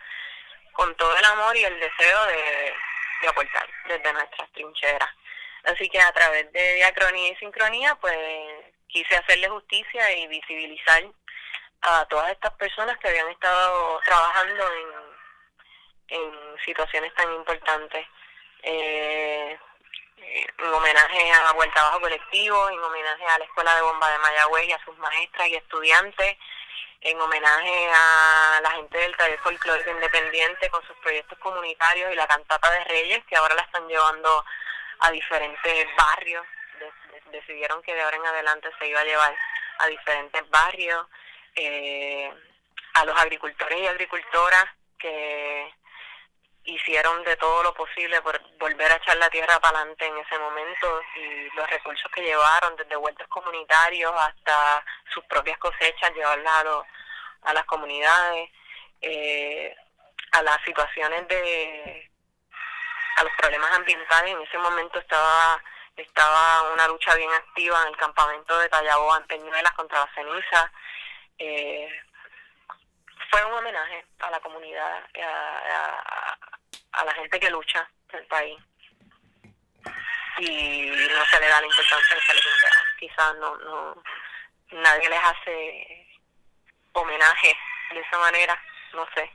Con 0.73 0.95
todo 0.95 1.15
el 1.17 1.25
amor 1.25 1.55
y 1.57 1.63
el 1.63 1.79
deseo 1.79 2.25
de, 2.27 2.73
de 3.21 3.27
aportar 3.27 3.67
desde 3.87 4.13
nuestras 4.13 4.51
trincheras. 4.51 5.09
Así 5.63 5.89
que 5.89 5.99
a 5.99 6.11
través 6.11 6.51
de 6.51 6.75
diacronía 6.75 7.31
y 7.31 7.35
sincronía, 7.35 7.95
pues 7.95 8.17
quise 8.87 9.15
hacerle 9.15 9.47
justicia 9.49 10.11
y 10.17 10.27
visibilizar 10.27 11.03
a 11.81 12.05
todas 12.05 12.31
estas 12.31 12.53
personas 12.53 12.97
que 12.97 13.09
habían 13.09 13.29
estado 13.29 13.99
trabajando 14.05 14.63
en, 14.73 15.11
situaciones 16.63 17.13
tan 17.15 17.31
importantes. 17.33 18.05
Eh, 18.61 19.57
en 20.17 20.73
homenaje 20.73 21.31
a 21.31 21.53
Vuelta 21.53 21.83
Bajo 21.83 22.01
Colectivo, 22.01 22.69
en 22.69 22.79
homenaje 22.79 23.25
a 23.25 23.39
la 23.39 23.45
Escuela 23.45 23.75
de 23.75 23.81
Bomba 23.81 24.11
de 24.11 24.19
Mayagüez 24.19 24.67
y 24.67 24.71
a 24.73 24.85
sus 24.85 24.95
maestras 24.99 25.47
y 25.47 25.55
estudiantes, 25.55 26.37
en 27.01 27.19
homenaje 27.19 27.89
a 27.91 28.59
la 28.61 28.71
gente 28.71 28.97
del 28.97 29.17
taller 29.17 29.39
folclórico 29.39 29.89
independiente 29.89 30.69
con 30.69 30.85
sus 30.85 30.95
proyectos 30.97 31.37
comunitarios 31.39 32.11
y 32.11 32.15
la 32.15 32.27
cantata 32.27 32.69
de 32.69 32.83
Reyes, 32.83 33.25
que 33.25 33.35
ahora 33.35 33.55
la 33.55 33.63
están 33.63 33.87
llevando 33.87 34.45
a 34.99 35.11
diferentes 35.11 35.87
barrios. 35.95 36.45
decidieron 37.31 37.81
que 37.81 37.95
de 37.95 38.01
ahora 38.01 38.17
en 38.17 38.25
adelante 38.25 38.69
se 38.77 38.87
iba 38.87 38.99
a 38.99 39.05
llevar 39.05 39.35
a 39.79 39.87
diferentes 39.87 40.49
barrios, 40.49 41.07
eh, 41.55 42.31
a 42.93 43.05
los 43.05 43.17
agricultores 43.19 43.79
y 43.79 43.87
agricultoras 43.87 44.65
que 44.97 45.73
hicieron 46.63 47.23
de 47.23 47.35
todo 47.37 47.63
lo 47.63 47.73
posible 47.73 48.21
por 48.21 48.39
volver 48.57 48.91
a 48.91 48.95
echar 48.95 49.17
la 49.17 49.29
tierra 49.29 49.59
para 49.59 49.79
adelante 49.79 50.05
en 50.05 50.17
ese 50.17 50.37
momento 50.37 51.01
y 51.15 51.49
los 51.55 51.69
recursos 51.69 52.11
que 52.11 52.21
llevaron, 52.21 52.75
desde 52.75 52.95
vueltos 52.95 53.27
comunitarios 53.27 54.13
hasta 54.15 54.85
sus 55.13 55.23
propias 55.25 55.57
cosechas, 55.57 56.13
llevarlas 56.13 56.65
a, 56.65 57.49
a 57.49 57.53
las 57.53 57.65
comunidades, 57.65 58.49
eh, 59.01 59.75
a 60.33 60.43
las 60.43 60.61
situaciones 60.63 61.27
de, 61.27 62.11
a 63.17 63.23
los 63.23 63.33
problemas 63.37 63.71
ambientales. 63.71 64.35
En 64.35 64.41
ese 64.41 64.57
momento 64.59 64.99
estaba 64.99 65.61
estaba 65.97 66.71
una 66.73 66.87
lucha 66.87 67.13
bien 67.15 67.31
activa 67.31 67.81
en 67.83 67.89
el 67.89 67.97
campamento 67.97 68.57
de 68.57 68.69
Tallaboa 68.69 69.17
en 69.17 69.27
Peñuelas 69.27 69.73
contra 69.73 69.99
la 69.99 70.13
ceniza. 70.13 70.71
Eh, 71.43 71.89
fue 73.32 73.43
un 73.45 73.54
homenaje 73.54 74.06
a 74.19 74.30
la 74.30 74.39
comunidad, 74.41 75.04
a, 76.93 77.04
la 77.04 77.13
gente 77.15 77.39
que 77.39 77.49
lucha 77.49 77.89
en 78.12 78.19
el 78.19 78.25
país. 78.27 78.60
Y 80.38 80.91
no 81.10 81.25
se 81.25 81.39
le 81.39 81.47
da 81.47 81.62
la 81.62 81.65
importancia 81.65 82.15
que 82.15 82.21
se 82.21 82.34
le 82.36 82.41
Quizás 82.99 83.36
no, 83.38 83.58
no, 83.58 84.04
nadie 84.69 85.10
les 85.10 85.19
hace 85.19 86.08
homenaje 86.93 87.58
de 87.91 87.99
esa 88.01 88.19
manera, 88.19 88.62
no 88.93 89.08
sé. 89.15 89.32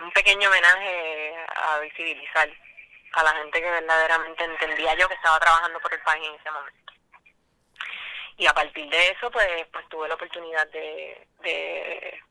Un 0.00 0.10
pequeño 0.10 0.48
homenaje 0.48 1.36
a 1.54 1.78
visibilizar 1.78 2.48
a 3.12 3.22
la 3.22 3.32
gente 3.34 3.60
que 3.60 3.70
verdaderamente 3.70 4.42
entendía 4.42 4.94
yo 4.94 5.08
que 5.08 5.14
estaba 5.14 5.38
trabajando 5.38 5.78
por 5.78 5.94
el 5.94 6.00
país 6.00 6.26
en 6.26 6.34
ese 6.34 6.50
momento. 6.50 6.87
Y 8.38 8.46
a 8.46 8.54
partir 8.54 8.88
de 8.88 9.08
eso, 9.10 9.30
pues, 9.30 9.66
pues 9.72 9.88
tuve 9.88 10.08
la 10.08 10.14
oportunidad 10.14 10.66
de, 10.68 11.26
de 11.42 12.22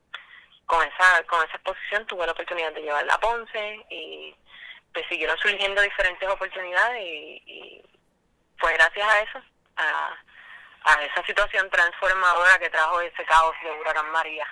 con 0.68 0.86
esa 0.86 1.22
con 1.24 1.42
esa 1.46 1.56
exposición 1.56 2.06
tuve 2.06 2.26
la 2.26 2.32
oportunidad 2.32 2.72
de 2.72 2.82
llevarla 2.82 3.14
a 3.14 3.20
Ponce 3.20 3.86
y 3.90 4.34
pues 4.92 5.06
siguieron 5.08 5.36
surgiendo 5.38 5.80
diferentes 5.80 6.28
oportunidades 6.28 7.00
y, 7.02 7.82
fue 8.58 8.72
gracias 8.74 9.08
a 9.08 9.20
eso, 9.20 9.40
a, 9.76 10.16
a 10.82 11.04
esa 11.04 11.24
situación 11.24 11.70
transformadora 11.70 12.58
que 12.58 12.68
trajo 12.70 13.00
ese 13.00 13.24
caos 13.24 13.54
de 13.62 13.70
Huracán 13.70 14.10
María, 14.10 14.44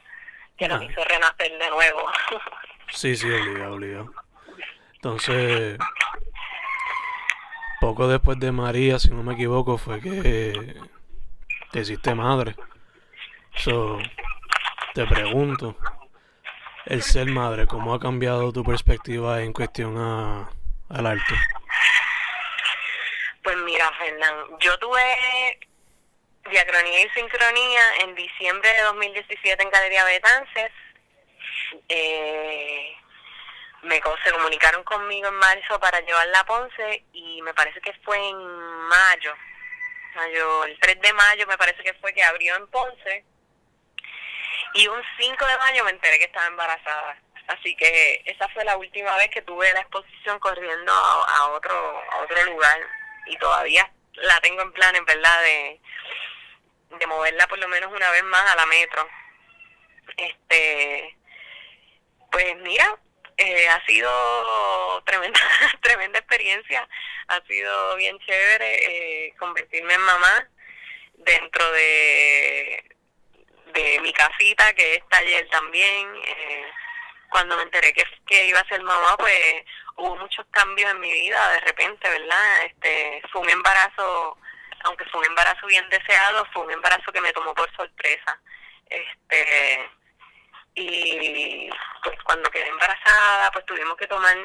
que 0.56 0.68
nos 0.68 0.80
ah. 0.80 0.84
hizo 0.84 1.04
renacer 1.04 1.58
de 1.58 1.68
nuevo. 1.68 2.10
sí, 2.88 3.14
sí, 3.14 3.30
obligado, 3.30 3.74
obligado. 3.74 4.14
Entonces, 4.94 5.78
poco 7.78 8.08
después 8.08 8.38
de 8.38 8.52
María, 8.52 8.98
si 8.98 9.10
no 9.10 9.22
me 9.22 9.34
equivoco, 9.34 9.76
fue 9.76 10.00
que 10.00 10.80
te 11.72 11.80
hiciste 11.80 12.14
madre. 12.14 12.54
So, 13.56 13.98
te 14.94 15.06
pregunto, 15.06 15.76
el 16.86 17.02
ser 17.02 17.26
madre, 17.26 17.66
¿cómo 17.66 17.94
ha 17.94 18.00
cambiado 18.00 18.52
tu 18.52 18.62
perspectiva 18.62 19.42
en 19.42 19.52
cuestión 19.52 19.96
a, 19.98 20.50
al 20.90 21.06
arte? 21.06 21.34
Pues 23.42 23.56
mira, 23.58 23.90
Fernán, 23.98 24.34
yo 24.60 24.78
tuve 24.78 25.58
diacronía 26.50 27.06
y 27.06 27.08
sincronía 27.10 27.96
en 28.02 28.14
diciembre 28.14 28.68
de 28.72 28.82
2017 28.82 29.62
en 29.62 29.70
Galería 29.70 30.04
Betances. 30.04 30.72
Eh, 31.88 32.96
me 33.82 33.96
se 33.96 34.32
comunicaron 34.32 34.84
conmigo 34.84 35.28
en 35.28 35.34
marzo 35.34 35.80
para 35.80 36.00
llevarla 36.00 36.40
a 36.40 36.46
Ponce 36.46 37.04
y 37.12 37.42
me 37.42 37.52
parece 37.54 37.80
que 37.80 37.92
fue 38.04 38.16
en 38.16 38.36
mayo, 38.36 39.34
mayo, 40.14 40.64
el 40.64 40.78
3 40.78 41.00
de 41.00 41.12
mayo 41.12 41.46
me 41.46 41.58
parece 41.58 41.82
que 41.82 41.94
fue 41.94 42.12
que 42.12 42.22
abrió 42.22 42.56
en 42.56 42.66
Ponce 42.68 43.24
y 44.74 44.88
un 44.88 45.02
5 45.18 45.46
de 45.46 45.58
mayo 45.58 45.84
me 45.84 45.90
enteré 45.90 46.18
que 46.18 46.24
estaba 46.24 46.46
embarazada. 46.46 47.18
Así 47.48 47.74
que 47.76 48.22
esa 48.26 48.48
fue 48.50 48.64
la 48.64 48.76
última 48.76 49.16
vez 49.16 49.30
que 49.30 49.42
tuve 49.42 49.72
la 49.72 49.80
exposición 49.80 50.38
corriendo 50.38 50.92
a, 50.92 51.48
otro 51.50 51.74
a 52.10 52.18
otro 52.18 52.44
lugar 52.44 52.80
y 53.26 53.36
todavía 53.36 53.90
la 54.14 54.40
tengo 54.40 54.62
en 54.62 54.72
plan, 54.72 54.94
en 54.94 55.04
verdad, 55.04 55.42
de, 55.42 55.80
de 56.98 57.06
moverla 57.06 57.46
por 57.48 57.58
lo 57.58 57.68
menos 57.68 57.92
una 57.92 58.10
vez 58.10 58.22
más 58.24 58.50
a 58.50 58.56
la 58.56 58.66
metro. 58.66 59.08
Este, 60.16 61.16
pues 62.30 62.56
mira, 62.58 62.98
eh, 63.42 63.68
ha 63.68 63.84
sido 63.86 65.02
tremenda 65.04 65.40
tremenda 65.82 66.18
experiencia, 66.18 66.88
ha 67.28 67.40
sido 67.46 67.96
bien 67.96 68.18
chévere 68.20 69.26
eh, 69.26 69.34
convertirme 69.38 69.94
en 69.94 70.00
mamá 70.00 70.48
dentro 71.14 71.70
de 71.72 72.92
de 73.72 74.00
mi 74.00 74.12
casita, 74.12 74.72
que 74.74 74.96
es 74.96 75.08
taller 75.08 75.48
también. 75.48 76.08
Eh, 76.24 76.66
cuando 77.30 77.56
me 77.56 77.62
enteré 77.62 77.92
que, 77.94 78.04
que 78.26 78.46
iba 78.46 78.60
a 78.60 78.68
ser 78.68 78.82
mamá, 78.82 79.16
pues 79.16 79.64
hubo 79.96 80.16
muchos 80.16 80.44
cambios 80.50 80.90
en 80.90 81.00
mi 81.00 81.10
vida 81.10 81.50
de 81.52 81.60
repente, 81.60 82.08
¿verdad? 82.08 82.64
Este, 82.66 83.22
fue 83.32 83.40
un 83.40 83.50
embarazo, 83.50 84.36
aunque 84.84 85.04
fue 85.06 85.20
un 85.20 85.26
embarazo 85.26 85.66
bien 85.66 85.88
deseado, 85.88 86.46
fue 86.52 86.64
un 86.64 86.72
embarazo 86.72 87.10
que 87.12 87.20
me 87.20 87.32
tomó 87.32 87.54
por 87.54 87.74
sorpresa. 87.74 88.38
Este, 88.90 89.90
y 90.74 91.70
pues 92.02 92.18
cuando 92.24 92.50
quedé 92.50 92.68
embarazada, 92.68 93.50
pues 93.52 93.66
tuvimos 93.66 93.96
que 93.96 94.06
tomar 94.06 94.36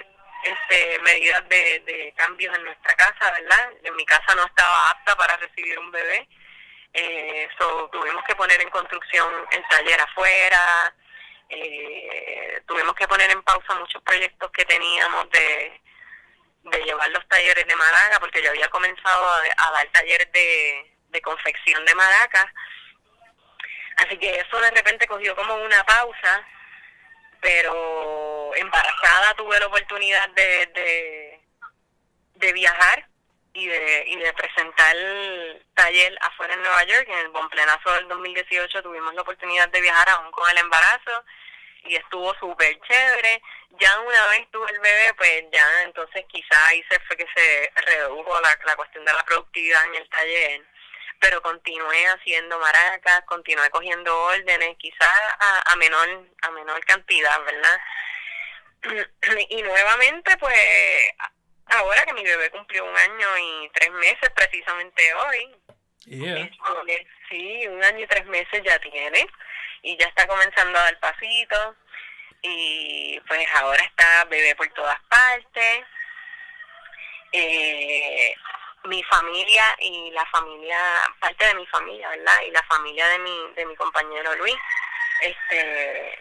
este 0.44 1.00
medidas 1.00 1.48
de, 1.50 1.80
de 1.86 2.14
cambios 2.16 2.56
en 2.56 2.64
nuestra 2.66 2.96
casa, 2.96 3.32
¿verdad? 3.32 3.72
En 3.84 3.96
mi 3.96 4.06
casa 4.06 4.36
no 4.36 4.46
estaba 4.46 4.92
apta 4.92 5.16
para 5.16 5.38
recibir 5.38 5.78
un 5.80 5.92
bebé 5.92 6.28
eh, 6.94 7.48
tuvimos 7.92 8.24
que 8.24 8.36
poner 8.36 8.60
en 8.62 8.70
construcción 8.70 9.28
el 9.52 9.64
taller 9.70 10.02
afuera, 10.02 10.96
eh, 11.50 12.62
tuvimos 12.68 12.96
que 12.96 13.08
poner 13.08 13.30
en 13.30 13.42
pausa 13.44 13.76
muchos 13.76 14.02
proyectos 14.02 14.52
que 14.52 14.66
teníamos 14.66 15.30
de, 15.30 15.82
de 16.64 16.84
llevar 16.84 17.10
los 17.12 17.28
talleres 17.28 17.68
de 17.68 17.76
maraca, 17.76 18.20
porque 18.20 18.42
yo 18.42 18.50
había 18.50 18.68
comenzado 18.70 19.28
a, 19.30 19.72
dar 19.72 19.88
talleres 19.92 20.32
de, 20.32 20.96
de 21.10 21.22
confección 21.22 21.86
de 21.86 21.96
maracas. 21.96 22.48
Así 23.98 24.18
que 24.18 24.30
eso 24.30 24.60
de 24.60 24.72
repente 24.72 25.08
cogió 25.08 25.36
como 25.36 25.56
una 25.56 25.84
pausa, 25.86 26.48
pero 27.42 28.54
embarazada 28.56 29.34
tuve 29.36 29.60
la 29.60 29.68
oportunidad 29.68 30.30
de, 30.30 31.40
de, 32.36 32.54
viajar 32.54 33.08
y 33.54 33.68
de, 33.68 34.04
y 34.08 34.16
de 34.18 34.34
presentar 34.34 34.96
el 34.96 35.66
taller 35.74 36.16
afuera 36.22 36.54
en 36.54 36.62
Nueva 36.62 36.84
York. 36.84 37.08
En 37.08 37.18
el 37.20 37.30
Bonplenazo 37.30 37.92
del 37.94 38.08
2018 38.08 38.84
tuvimos 38.84 39.14
la 39.16 39.22
oportunidad 39.22 39.70
de 39.70 39.82
viajar 39.82 40.10
aún 40.10 40.32
con 40.32 40.48
el 40.50 40.58
embarazo 40.60 41.24
y 41.86 41.96
estuvo 41.96 42.36
súper 42.36 42.80
chévere. 42.82 43.42
Ya 43.80 44.00
una 44.00 44.28
vez 44.28 44.48
tuve 44.52 44.70
el 44.72 44.80
bebé, 44.80 45.14
pues 45.16 45.44
ya 45.52 45.84
entonces 45.84 46.24
quizá 46.28 46.68
ahí 46.68 46.84
se 46.90 47.00
fue 47.02 47.18
que 47.18 47.28
se 47.36 47.72
redujo 47.76 48.40
la, 48.42 48.58
la 48.66 48.76
cuestión 48.76 49.06
de 49.06 49.14
la 49.14 49.26
productividad 49.26 49.86
en 49.86 49.96
el 49.96 50.10
taller. 50.10 50.66
Pero 51.20 51.42
continué 51.42 52.08
haciendo 52.08 52.60
maracas, 52.60 53.24
continué 53.26 53.70
cogiendo 53.72 54.16
órdenes, 54.26 54.78
quizá 54.78 55.10
a, 55.40 55.72
a 55.72 55.76
menor 55.76 56.28
a 56.44 56.52
menor 56.52 56.84
cantidad, 56.86 57.44
¿verdad? 57.44 57.80
y 59.50 59.62
nuevamente, 59.64 60.38
pues, 60.38 60.56
ahora 61.66 62.06
que 62.06 62.14
mi 62.14 62.24
bebé 62.24 62.50
cumplió 62.52 62.86
un 62.86 62.96
año 62.96 63.38
y 63.38 63.70
tres 63.74 63.92
meses, 63.92 64.30
precisamente 64.36 65.14
hoy. 65.14 65.56
Este, 66.10 67.08
sí, 67.30 67.68
un 67.68 67.84
año 67.84 68.04
y 68.04 68.08
tres 68.08 68.26
meses 68.26 68.62
ya 68.64 68.80
tiene. 68.80 69.28
Y 69.82 69.98
ya 69.98 70.08
está 70.08 70.28
comenzando 70.28 70.80
a 70.80 70.84
dar 70.84 71.00
pasitos. 71.00 71.76
Y 72.42 73.20
pues 73.28 73.48
ahora 73.56 73.84
está 73.84 74.26
bebé 74.26 74.56
por 74.56 74.68
todas 74.70 75.00
partes. 75.10 75.86
Eh, 77.34 78.36
mi 78.88 79.04
familia 79.04 79.76
y 79.80 80.12
la 80.12 80.26
familia, 80.28 80.80
parte 81.20 81.46
de 81.46 81.56
mi 81.56 81.66
familia, 81.68 82.10
¿verdad? 82.10 82.42
Y 82.48 82.52
la 82.52 82.64
familia 82.64 83.08
de 83.08 83.20
mi, 83.20 83.54
de 83.56 83.66
mi 83.66 83.76
compañero 83.76 84.34
Luis, 84.36 84.58
este, 85.22 86.20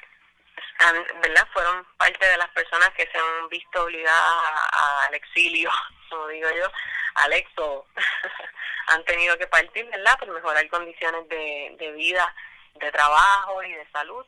¿verdad? 1.23 1.49
Fueron 1.53 1.85
parte 1.97 2.27
de 2.27 2.37
las 2.37 2.49
personas 2.51 2.91
que 2.91 3.07
se 3.07 3.19
han 3.19 3.49
visto 3.49 3.83
obligadas 3.83 4.69
al 5.07 5.15
exilio, 5.15 5.71
como 6.11 6.29
digo 6.29 6.49
yo, 6.51 6.71
al 7.17 7.33
éxodo. 7.33 7.87
han 8.89 9.05
tenido 9.05 9.37
que 9.39 9.47
partir, 9.47 9.85
¿verdad? 9.87 10.19
Por 10.19 10.29
mejorar 10.29 10.69
condiciones 10.69 11.29
de, 11.29 11.75
de 11.79 11.93
vida, 11.93 12.35
de 12.75 12.93
trabajo 12.93 13.63
y 13.63 13.73
de 13.73 13.91
salud. 13.91 14.25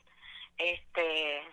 Este, 0.57 1.48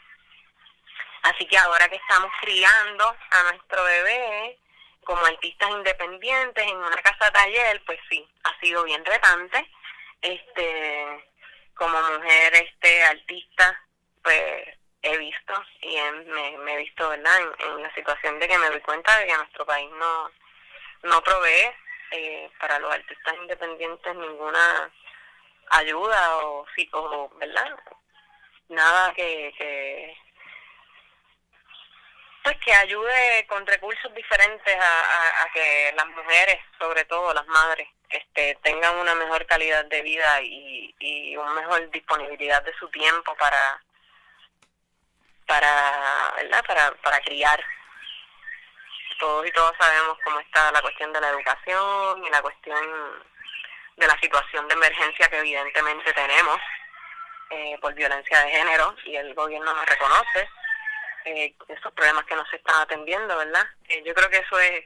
así 1.23 1.45
que 1.45 1.57
ahora 1.57 1.87
que 1.87 1.97
estamos 1.97 2.31
criando 2.41 3.15
a 3.31 3.43
nuestro 3.51 3.83
bebé, 3.83 4.57
como 5.05 5.25
artistas 5.25 5.69
independientes 5.71 6.63
en 6.63 6.77
una 6.77 6.97
casa 6.97 7.31
taller, 7.31 7.81
pues 7.85 7.99
sí, 8.09 8.27
ha 8.43 8.59
sido 8.59 8.83
bien 8.83 9.03
retante. 9.05 9.65
Este, 10.21 11.29
como 11.75 12.01
mujer 12.01 12.53
este 12.55 13.03
artista, 13.03 13.81
pues 14.23 14.77
he 15.01 15.17
visto 15.17 15.53
y 15.81 15.97
me, 16.25 16.57
me, 16.57 16.73
he 16.73 16.77
visto, 16.77 17.07
¿verdad? 17.09 17.39
En, 17.59 17.83
la 17.83 17.93
situación 17.93 18.39
de 18.39 18.47
que 18.47 18.57
me 18.57 18.69
doy 18.69 18.81
cuenta 18.81 19.17
de 19.19 19.27
que 19.27 19.37
nuestro 19.37 19.65
país 19.65 19.89
no, 19.91 20.31
no 21.03 21.21
provee 21.21 21.71
eh, 22.11 22.49
para 22.59 22.79
los 22.79 22.91
artistas 22.91 23.35
independientes 23.41 24.15
ninguna 24.15 24.91
ayuda 25.69 26.37
o, 26.37 26.65
o 26.93 27.29
¿verdad? 27.37 27.79
Nada 28.69 29.13
que, 29.13 29.53
que 29.57 30.17
pues 32.45 32.57
que 32.57 32.71
ayude 32.75 33.47
con 33.47 33.65
recursos 33.65 34.13
diferentes 34.13 34.77
a, 34.77 35.47
que 35.51 35.91
las 35.97 36.05
mujeres, 36.09 36.59
sobre 36.77 37.03
todo 37.05 37.33
las 37.33 37.47
madres, 37.47 37.87
este, 38.07 38.55
tengan 38.61 38.95
una 38.97 39.15
mejor 39.15 39.47
calidad 39.47 39.83
de 39.85 40.03
vida 40.03 40.41
y, 40.43 40.93
y 40.99 41.35
una 41.37 41.53
mejor 41.53 41.89
disponibilidad 41.89 42.61
de 42.61 42.73
su 42.75 42.87
tiempo 42.89 43.35
para 43.35 43.81
para 45.47 46.33
verdad 46.35 46.63
para 46.67 46.91
para 47.01 47.19
criar. 47.21 47.63
Todos 49.19 49.47
y 49.47 49.51
todos 49.51 49.73
sabemos 49.79 50.15
cómo 50.23 50.39
está 50.41 50.71
la 50.71 50.83
cuestión 50.83 51.11
de 51.13 51.21
la 51.21 51.29
educación 51.29 52.25
y 52.25 52.29
la 52.29 52.43
cuestión 52.43 53.25
de 53.95 54.07
la 54.07 54.19
situación 54.19 54.67
de 54.67 54.75
emergencia 54.75 55.29
que 55.29 55.39
evidentemente 55.39 56.13
tenemos 56.13 56.59
eh, 57.49 57.77
por 57.81 57.95
violencia 57.95 58.39
de 58.41 58.51
género 58.51 58.95
y 59.05 59.15
el 59.15 59.33
gobierno 59.33 59.73
nos 59.73 59.85
reconoce 59.87 60.47
eh, 61.25 61.55
esos 61.67 61.91
problemas 61.93 62.25
que 62.25 62.35
no 62.35 62.45
se 62.47 62.57
están 62.57 62.81
atendiendo, 62.81 63.37
¿verdad? 63.37 63.65
Eh, 63.89 64.03
yo 64.05 64.13
creo 64.13 64.29
que 64.29 64.37
eso 64.37 64.59
es 64.59 64.85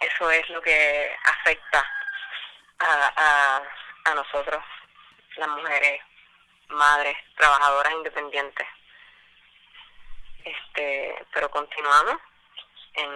eso 0.00 0.30
es 0.30 0.48
lo 0.50 0.60
que 0.60 1.16
afecta 1.24 1.84
a, 2.80 3.12
a, 3.16 4.10
a 4.10 4.14
nosotros, 4.14 4.62
las 5.36 5.48
mujeres, 5.48 6.02
madres, 6.68 7.16
trabajadoras 7.36 7.92
independientes. 7.92 8.66
Este, 10.44 11.26
pero 11.32 11.50
continuamos 11.50 12.16
en, 12.94 13.10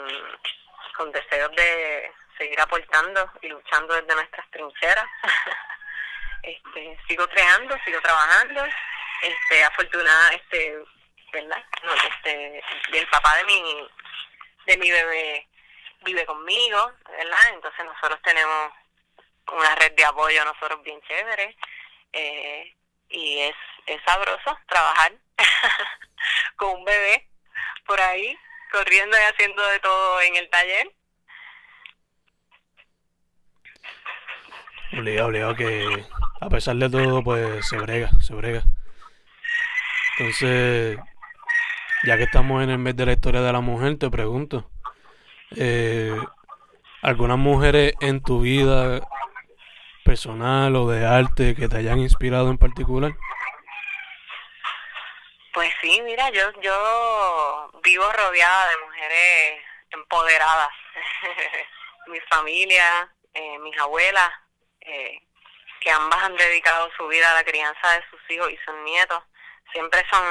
con 0.97 1.13
deseos 1.13 1.51
de 1.55 2.13
seguir 2.39 2.61
aportando 2.61 3.31
y 3.43 3.49
luchando 3.49 3.95
desde 3.95 4.15
nuestras 4.15 4.51
trincheras. 4.51 5.07
este, 6.43 6.99
sigo 7.07 7.29
creando, 7.29 7.77
sigo 7.85 8.01
trabajando. 8.01 8.65
Este, 9.23 9.65
afortunada, 9.65 10.31
este, 10.31 10.83
¿verdad? 11.33 11.65
No, 11.85 11.93
este, 11.95 12.63
el 12.93 13.07
papá 13.09 13.37
de 13.37 13.45
mi, 13.45 13.89
de 14.67 14.77
mi 14.77 14.91
bebé 14.91 15.49
vive 16.05 16.27
conmigo, 16.27 16.93
¿verdad? 17.09 17.55
Entonces 17.55 17.85
nosotros 17.85 18.21
tenemos 18.23 18.73
una 19.53 19.75
red 19.77 19.93
de 19.93 20.05
apoyo 20.05 20.45
nosotros 20.45 20.83
bien 20.83 21.01
chévere 21.03 21.57
eh, 22.13 22.77
y 23.09 23.41
es, 23.41 23.57
es 23.87 24.01
sabroso 24.05 24.59
trabajar 24.67 25.13
con 26.57 26.77
un 26.77 26.85
bebé 26.85 27.29
por 27.87 28.01
ahí, 28.01 28.39
corriendo 28.71 29.17
y 29.17 29.33
haciendo 29.33 29.67
de 29.69 29.81
todo 29.81 30.21
en 30.23 30.37
el 30.37 30.49
taller. 30.51 30.93
Obligado, 34.93 35.29
obligado 35.29 35.55
que 35.57 36.05
a 36.41 36.49
pesar 36.49 36.77
de 36.77 36.91
todo, 36.91 37.23
pues 37.23 37.67
se 37.69 37.77
brega, 37.77 38.11
se 38.21 38.35
brega. 38.35 38.63
Entonces, 40.19 40.99
ya 42.05 42.17
que 42.17 42.25
estamos 42.25 42.63
en 42.63 42.71
el 42.71 42.79
mes 42.79 42.97
de 42.97 43.07
la 43.07 43.13
historia 43.13 43.43
de 43.43 43.53
la 43.53 43.61
mujer, 43.61 43.99
te 43.99 44.11
pregunto, 44.11 44.71
eh, 45.57 46.17
¿algunas 47.03 47.39
mujeres 47.39 47.95
en 48.01 48.23
tu 48.23 48.41
vida 48.41 49.01
personal 50.05 50.75
o 50.77 50.89
de 50.89 51.07
arte 51.07 51.55
que 51.55 51.69
te 51.69 51.77
hayan 51.77 51.99
inspirado 51.99 52.51
en 52.51 52.59
particular? 52.59 53.13
Pues 55.53 55.71
sí, 55.83 56.01
mira, 56.05 56.31
yo 56.31 56.43
yo 56.63 57.71
vivo 57.83 58.05
rodeada 58.13 58.69
de 58.69 58.87
mujeres 58.87 59.63
empoderadas. 59.91 60.71
mi 62.07 62.21
familia, 62.21 63.09
eh, 63.35 63.59
mis 63.61 63.77
abuelas, 63.79 64.31
eh, 64.81 65.23
que 65.81 65.91
ambas 65.91 66.23
han 66.23 66.37
dedicado 66.37 66.91
su 66.97 67.07
vida 67.09 67.31
a 67.31 67.35
la 67.35 67.45
crianza 67.45 67.93
de 67.93 68.05
sus 68.11 68.21
hijos 68.31 68.51
y 68.51 68.57
sus 68.65 68.75
nietos, 68.85 69.23
siempre 69.73 70.05
son 70.11 70.23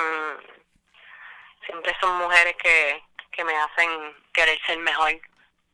siempre 1.69 1.95
son 2.01 2.17
mujeres 2.17 2.55
que, 2.57 3.03
que 3.31 3.43
me 3.43 3.55
hacen 3.55 4.15
querer 4.33 4.59
ser 4.65 4.77
mejor 4.79 5.11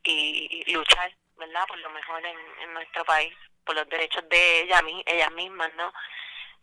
y, 0.02 0.72
luchar, 0.72 1.12
¿verdad? 1.36 1.66
Por 1.66 1.78
lo 1.78 1.90
mejor 1.90 2.24
en, 2.24 2.38
en 2.62 2.74
nuestro 2.74 3.04
país, 3.04 3.34
por 3.64 3.74
los 3.74 3.88
derechos 3.88 4.28
de 4.28 4.60
ellas, 4.60 4.82
ellas 5.06 5.32
mismas, 5.32 5.72
¿no? 5.74 5.92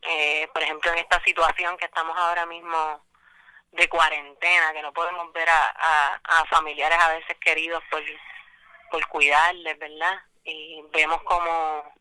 Eh, 0.03 0.47
por 0.53 0.61
ejemplo, 0.61 0.91
en 0.91 0.99
esta 0.99 1.21
situación 1.23 1.77
que 1.77 1.85
estamos 1.85 2.15
ahora 2.17 2.45
mismo 2.45 3.03
de 3.71 3.89
cuarentena, 3.89 4.71
que 4.71 4.81
no 4.81 4.93
podemos 4.93 5.33
ver 5.33 5.49
a, 5.49 6.21
a, 6.23 6.45
familiares 6.45 6.99
a 6.99 7.13
veces 7.13 7.37
queridos 7.39 7.83
por, 7.89 8.03
por 8.91 9.07
cuidarles, 9.07 9.79
¿verdad? 9.79 10.21
Y 10.43 10.83
vemos 10.91 11.23
como 11.23 11.91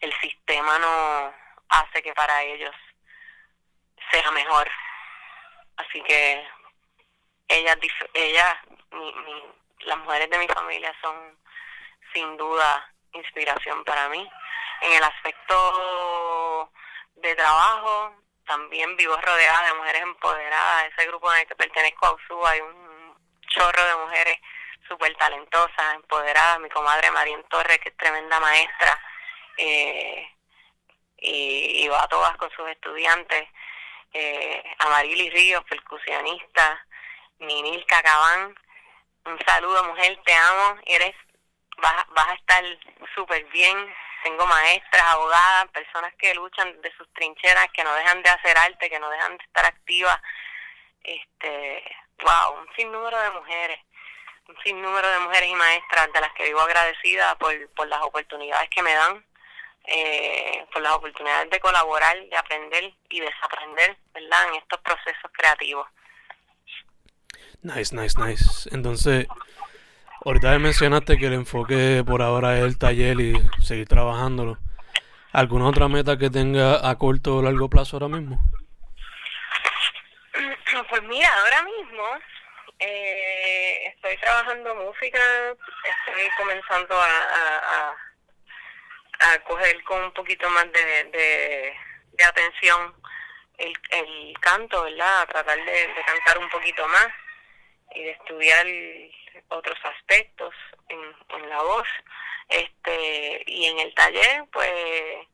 el 0.00 0.12
sistema 0.20 0.78
no 0.78 1.34
hace 1.68 2.02
que 2.02 2.12
para 2.14 2.42
ellos 2.42 2.74
sea 4.10 4.30
mejor. 4.32 4.68
Así 5.76 6.02
que 6.02 6.44
ellas, 7.48 7.76
ellas 8.14 8.58
las 9.80 9.98
mujeres 9.98 10.30
de 10.30 10.38
mi 10.38 10.46
familia 10.48 10.94
son 11.00 11.38
sin 12.12 12.36
duda 12.36 12.92
inspiración 13.12 13.84
para 13.84 14.08
mí. 14.08 14.28
En 14.80 14.92
el 14.92 15.04
aspecto 15.04 16.70
de 17.16 17.34
trabajo, 17.34 18.14
también 18.46 18.96
vivo 18.96 19.16
rodeada 19.16 19.66
de 19.66 19.74
mujeres 19.74 20.02
empoderadas. 20.02 20.92
Ese 20.92 21.06
grupo 21.06 21.32
en 21.32 21.40
el 21.40 21.46
que 21.46 21.54
pertenezco 21.54 22.06
a 22.06 22.12
USU 22.12 22.46
hay 22.46 22.60
un 22.60 23.14
chorro 23.48 23.84
de 23.84 23.96
mujeres 23.96 24.38
súper 24.88 25.14
talentosas, 25.16 25.94
empoderadas. 25.94 26.60
Mi 26.60 26.68
comadre 26.68 27.10
Marín 27.10 27.42
Torres, 27.44 27.78
que 27.78 27.88
es 27.90 27.96
tremenda 27.96 28.38
maestra, 28.40 29.00
eh, 29.56 30.28
y, 31.18 31.88
va 31.88 32.02
a 32.02 32.08
todas 32.08 32.36
con 32.36 32.50
sus 32.50 32.68
estudiantes. 32.68 33.48
Eh, 34.12 34.62
Amarili 34.78 35.30
Ríos, 35.30 35.64
percusionista, 35.64 36.86
Ninil 37.46 37.84
Cacabán, 37.86 38.54
un 39.26 39.38
saludo 39.46 39.84
mujer, 39.84 40.18
te 40.24 40.34
amo, 40.34 40.80
eres, 40.86 41.14
vas, 41.78 42.06
vas 42.08 42.28
a 42.28 42.34
estar 42.34 42.64
súper 43.14 43.44
bien, 43.46 43.94
tengo 44.22 44.46
maestras, 44.46 45.02
abogadas, 45.08 45.68
personas 45.68 46.14
que 46.14 46.34
luchan 46.34 46.80
de 46.80 46.92
sus 46.96 47.10
trincheras, 47.12 47.68
que 47.72 47.84
no 47.84 47.94
dejan 47.94 48.22
de 48.22 48.30
hacer 48.30 48.56
arte, 48.56 48.88
que 48.88 48.98
no 48.98 49.10
dejan 49.10 49.36
de 49.36 49.44
estar 49.44 49.66
activas, 49.66 50.20
este, 51.02 51.84
wow, 52.22 52.58
un 52.58 52.68
sinnúmero 52.74 53.18
de 53.20 53.30
mujeres, 53.30 53.80
un 54.48 54.56
sinnúmero 54.62 55.08
de 55.08 55.18
mujeres 55.20 55.48
y 55.48 55.54
maestras 55.54 56.12
de 56.12 56.20
las 56.20 56.32
que 56.32 56.44
vivo 56.44 56.60
agradecida 56.60 57.36
por, 57.36 57.54
por 57.74 57.86
las 57.88 58.02
oportunidades 58.02 58.68
que 58.70 58.82
me 58.82 58.94
dan, 58.94 59.24
eh, 59.86 60.66
por 60.72 60.80
las 60.80 60.92
oportunidades 60.92 61.50
de 61.50 61.60
colaborar, 61.60 62.18
de 62.18 62.36
aprender 62.36 62.94
y 63.10 63.20
desaprender, 63.20 63.96
¿verdad?, 64.14 64.48
en 64.48 64.54
estos 64.54 64.80
procesos 64.80 65.30
creativos. 65.32 65.86
Nice, 67.64 67.96
nice, 67.96 68.20
nice. 68.20 68.68
Entonces, 68.72 69.26
ahorita 70.22 70.58
mencionaste 70.58 71.16
que 71.16 71.28
el 71.28 71.32
enfoque 71.32 72.04
por 72.06 72.20
ahora 72.20 72.58
es 72.58 72.64
el 72.64 72.78
taller 72.78 73.18
y 73.18 73.34
seguir 73.62 73.88
trabajándolo. 73.88 74.58
¿Alguna 75.32 75.68
otra 75.68 75.88
meta 75.88 76.18
que 76.18 76.28
tenga 76.28 76.86
a 76.86 76.98
corto 76.98 77.38
o 77.38 77.42
largo 77.42 77.70
plazo 77.70 77.96
ahora 77.96 78.08
mismo? 78.08 78.38
Pues 80.90 81.02
mira, 81.04 81.28
ahora 81.32 81.62
mismo 81.62 82.04
eh, 82.80 83.86
estoy 83.94 84.16
trabajando 84.18 84.74
música, 84.74 85.20
estoy 85.84 86.28
comenzando 86.36 87.00
a, 87.00 87.96
a, 89.20 89.38
coger 89.46 89.82
con 89.84 90.02
un 90.02 90.12
poquito 90.12 90.50
más 90.50 90.70
de, 90.72 91.04
de, 91.04 92.24
atención 92.24 92.92
el, 93.56 94.34
canto, 94.40 94.82
¿verdad? 94.82 95.22
A 95.22 95.26
tratar 95.26 95.64
de 95.64 95.94
cantar 96.06 96.38
un 96.38 96.50
poquito 96.50 96.86
más 96.88 97.06
y 97.94 98.02
de 98.02 98.10
estudiar 98.10 98.66
otros 99.48 99.78
aspectos 99.84 100.54
en, 100.88 101.48
la 101.48 101.62
voz. 101.62 101.88
Este, 102.48 103.42
y 103.46 103.66
en 103.66 103.78
el 103.78 103.94
taller, 103.94 104.44
pues 104.52 105.26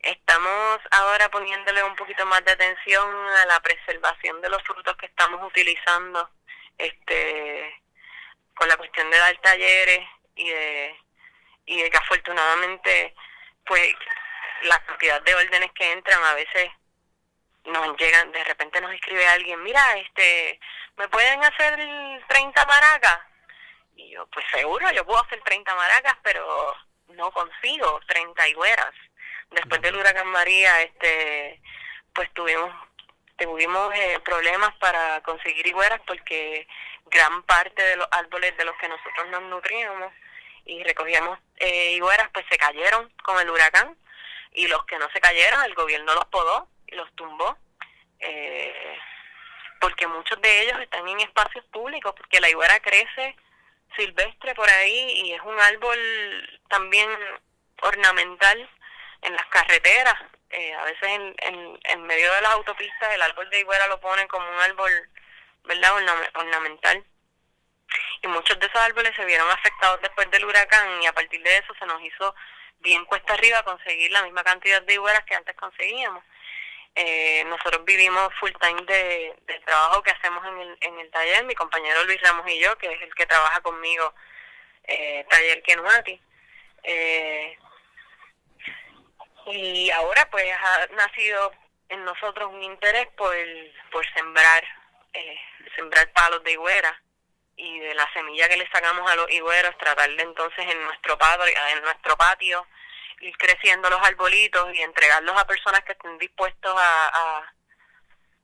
estamos 0.00 0.78
ahora 0.90 1.28
poniéndole 1.30 1.82
un 1.82 1.96
poquito 1.96 2.24
más 2.26 2.44
de 2.44 2.52
atención 2.52 3.08
a 3.42 3.46
la 3.46 3.60
preservación 3.60 4.40
de 4.40 4.48
los 4.48 4.62
frutos 4.62 4.96
que 4.96 5.06
estamos 5.06 5.42
utilizando 5.44 6.30
este 6.78 7.82
con 8.54 8.68
la 8.68 8.76
cuestión 8.76 9.10
de 9.10 9.18
dar 9.18 9.36
talleres 9.38 10.08
y 10.36 10.48
de 10.48 10.96
y 11.66 11.82
de 11.82 11.90
que 11.90 11.96
afortunadamente 11.96 13.14
pues 13.66 13.94
la 14.62 14.78
cantidad 14.84 15.20
de 15.22 15.34
órdenes 15.34 15.72
que 15.72 15.92
entran 15.92 16.22
a 16.24 16.34
veces 16.34 16.70
nos 17.68 17.96
llegan 17.98 18.32
de 18.32 18.44
repente 18.44 18.80
nos 18.80 18.92
escribe 18.92 19.26
alguien 19.26 19.62
mira 19.62 19.82
este 19.98 20.60
me 20.96 21.08
pueden 21.08 21.42
hacer 21.44 21.78
30 22.28 22.66
maracas 22.66 23.20
y 23.96 24.10
yo 24.10 24.26
pues 24.28 24.44
seguro 24.52 24.90
yo 24.92 25.04
puedo 25.04 25.22
hacer 25.22 25.40
30 25.42 25.74
maracas 25.74 26.16
pero 26.22 26.74
no 27.08 27.30
consigo 27.32 28.00
30 28.06 28.48
higueras 28.48 28.94
después 29.50 29.80
del 29.82 29.96
huracán 29.96 30.28
María 30.28 30.82
este 30.82 31.60
pues 32.12 32.32
tuvimos 32.34 32.72
tuvimos 33.36 33.94
eh, 33.94 34.18
problemas 34.24 34.74
para 34.76 35.20
conseguir 35.22 35.66
higueras 35.66 36.00
porque 36.06 36.66
gran 37.06 37.42
parte 37.44 37.82
de 37.82 37.96
los 37.96 38.08
árboles 38.10 38.56
de 38.56 38.64
los 38.64 38.76
que 38.76 38.88
nosotros 38.88 39.28
nos 39.30 39.42
nutríamos 39.42 40.12
y 40.64 40.82
recogíamos 40.82 41.38
eh, 41.56 41.92
higueras 41.92 42.28
pues 42.32 42.44
se 42.50 42.58
cayeron 42.58 43.12
con 43.22 43.38
el 43.40 43.50
huracán 43.50 43.96
y 44.52 44.66
los 44.66 44.84
que 44.86 44.98
no 44.98 45.08
se 45.12 45.20
cayeron 45.20 45.62
el 45.64 45.74
gobierno 45.74 46.14
los 46.14 46.26
podó 46.26 46.68
los 46.92 47.12
tumbó 47.14 47.56
eh, 48.20 48.98
porque 49.80 50.06
muchos 50.06 50.40
de 50.40 50.62
ellos 50.62 50.80
están 50.80 51.06
en 51.08 51.20
espacios 51.20 51.64
públicos 51.66 52.14
porque 52.16 52.40
la 52.40 52.50
higuera 52.50 52.80
crece 52.80 53.36
silvestre 53.96 54.54
por 54.54 54.68
ahí 54.68 55.22
y 55.24 55.32
es 55.32 55.40
un 55.42 55.58
árbol 55.58 56.60
también 56.68 57.08
ornamental 57.80 58.68
en 59.22 59.34
las 59.34 59.46
carreteras 59.46 60.16
eh, 60.50 60.74
a 60.74 60.84
veces 60.84 61.02
en, 61.02 61.78
en, 61.84 62.02
medio 62.04 62.32
de 62.32 62.40
las 62.40 62.52
autopistas 62.52 63.14
el 63.14 63.20
árbol 63.20 63.50
de 63.50 63.60
higuera 63.60 63.86
lo 63.88 64.00
ponen 64.00 64.26
como 64.28 64.48
un 64.48 64.60
árbol, 64.60 64.90
¿verdad?, 65.64 65.92
ornamental. 66.34 67.04
Y 68.22 68.28
muchos 68.28 68.58
de 68.58 68.66
esos 68.66 68.80
árboles 68.80 69.14
se 69.14 69.24
vieron 69.24 69.50
afectados 69.50 70.00
después 70.00 70.30
del 70.30 70.44
huracán 70.44 71.02
y 71.02 71.06
a 71.06 71.12
partir 71.12 71.42
de 71.42 71.58
eso 71.58 71.74
se 71.78 71.86
nos 71.86 72.00
hizo 72.02 72.34
bien 72.80 73.04
cuesta 73.04 73.34
arriba 73.34 73.62
conseguir 73.62 74.10
la 74.10 74.22
misma 74.22 74.42
cantidad 74.42 74.80
de 74.82 74.94
higueras 74.94 75.24
que 75.24 75.34
antes 75.34 75.54
conseguíamos. 75.56 76.24
Eh, 77.00 77.44
nosotros 77.44 77.84
vivimos 77.84 78.28
full 78.40 78.50
time 78.60 78.82
de, 78.82 79.32
del 79.46 79.64
trabajo 79.64 80.02
que 80.02 80.10
hacemos 80.10 80.44
en 80.44 80.58
el, 80.58 80.78
en 80.80 80.98
el 80.98 81.08
taller, 81.12 81.44
mi 81.44 81.54
compañero 81.54 82.02
Luis 82.02 82.20
Ramos 82.22 82.50
y 82.50 82.58
yo, 82.58 82.76
que 82.76 82.92
es 82.92 83.00
el 83.00 83.14
que 83.14 83.24
trabaja 83.24 83.60
conmigo, 83.60 84.12
eh, 84.82 85.24
taller 85.30 85.62
Kenuati. 85.62 86.20
Eh, 86.82 87.56
y 89.46 89.90
ahora 89.92 90.28
pues 90.28 90.44
ha 90.52 90.88
nacido 90.96 91.52
en 91.88 92.04
nosotros 92.04 92.50
un 92.52 92.64
interés 92.64 93.06
por, 93.16 93.32
por 93.92 94.04
sembrar 94.12 94.64
eh, 95.12 95.38
sembrar 95.76 96.10
palos 96.10 96.42
de 96.42 96.52
higuera 96.52 97.00
y 97.56 97.78
de 97.78 97.94
la 97.94 98.12
semilla 98.12 98.48
que 98.48 98.56
le 98.56 98.68
sacamos 98.70 99.08
a 99.08 99.14
los 99.14 99.30
higueros 99.30 99.78
tratar 99.78 100.10
de 100.10 100.22
entonces 100.22 100.66
en 100.68 100.82
nuestro 100.82 101.16
patio 101.16 101.44
en 101.46 101.82
nuestro 101.82 102.16
patio 102.16 102.66
ir 103.20 103.36
creciendo 103.36 103.90
los 103.90 104.00
arbolitos 104.06 104.74
y 104.74 104.82
entregarlos 104.82 105.38
a 105.38 105.46
personas 105.46 105.82
que 105.84 105.92
estén 105.92 106.18
dispuestos 106.18 106.74
a, 106.76 107.08
a 107.08 107.52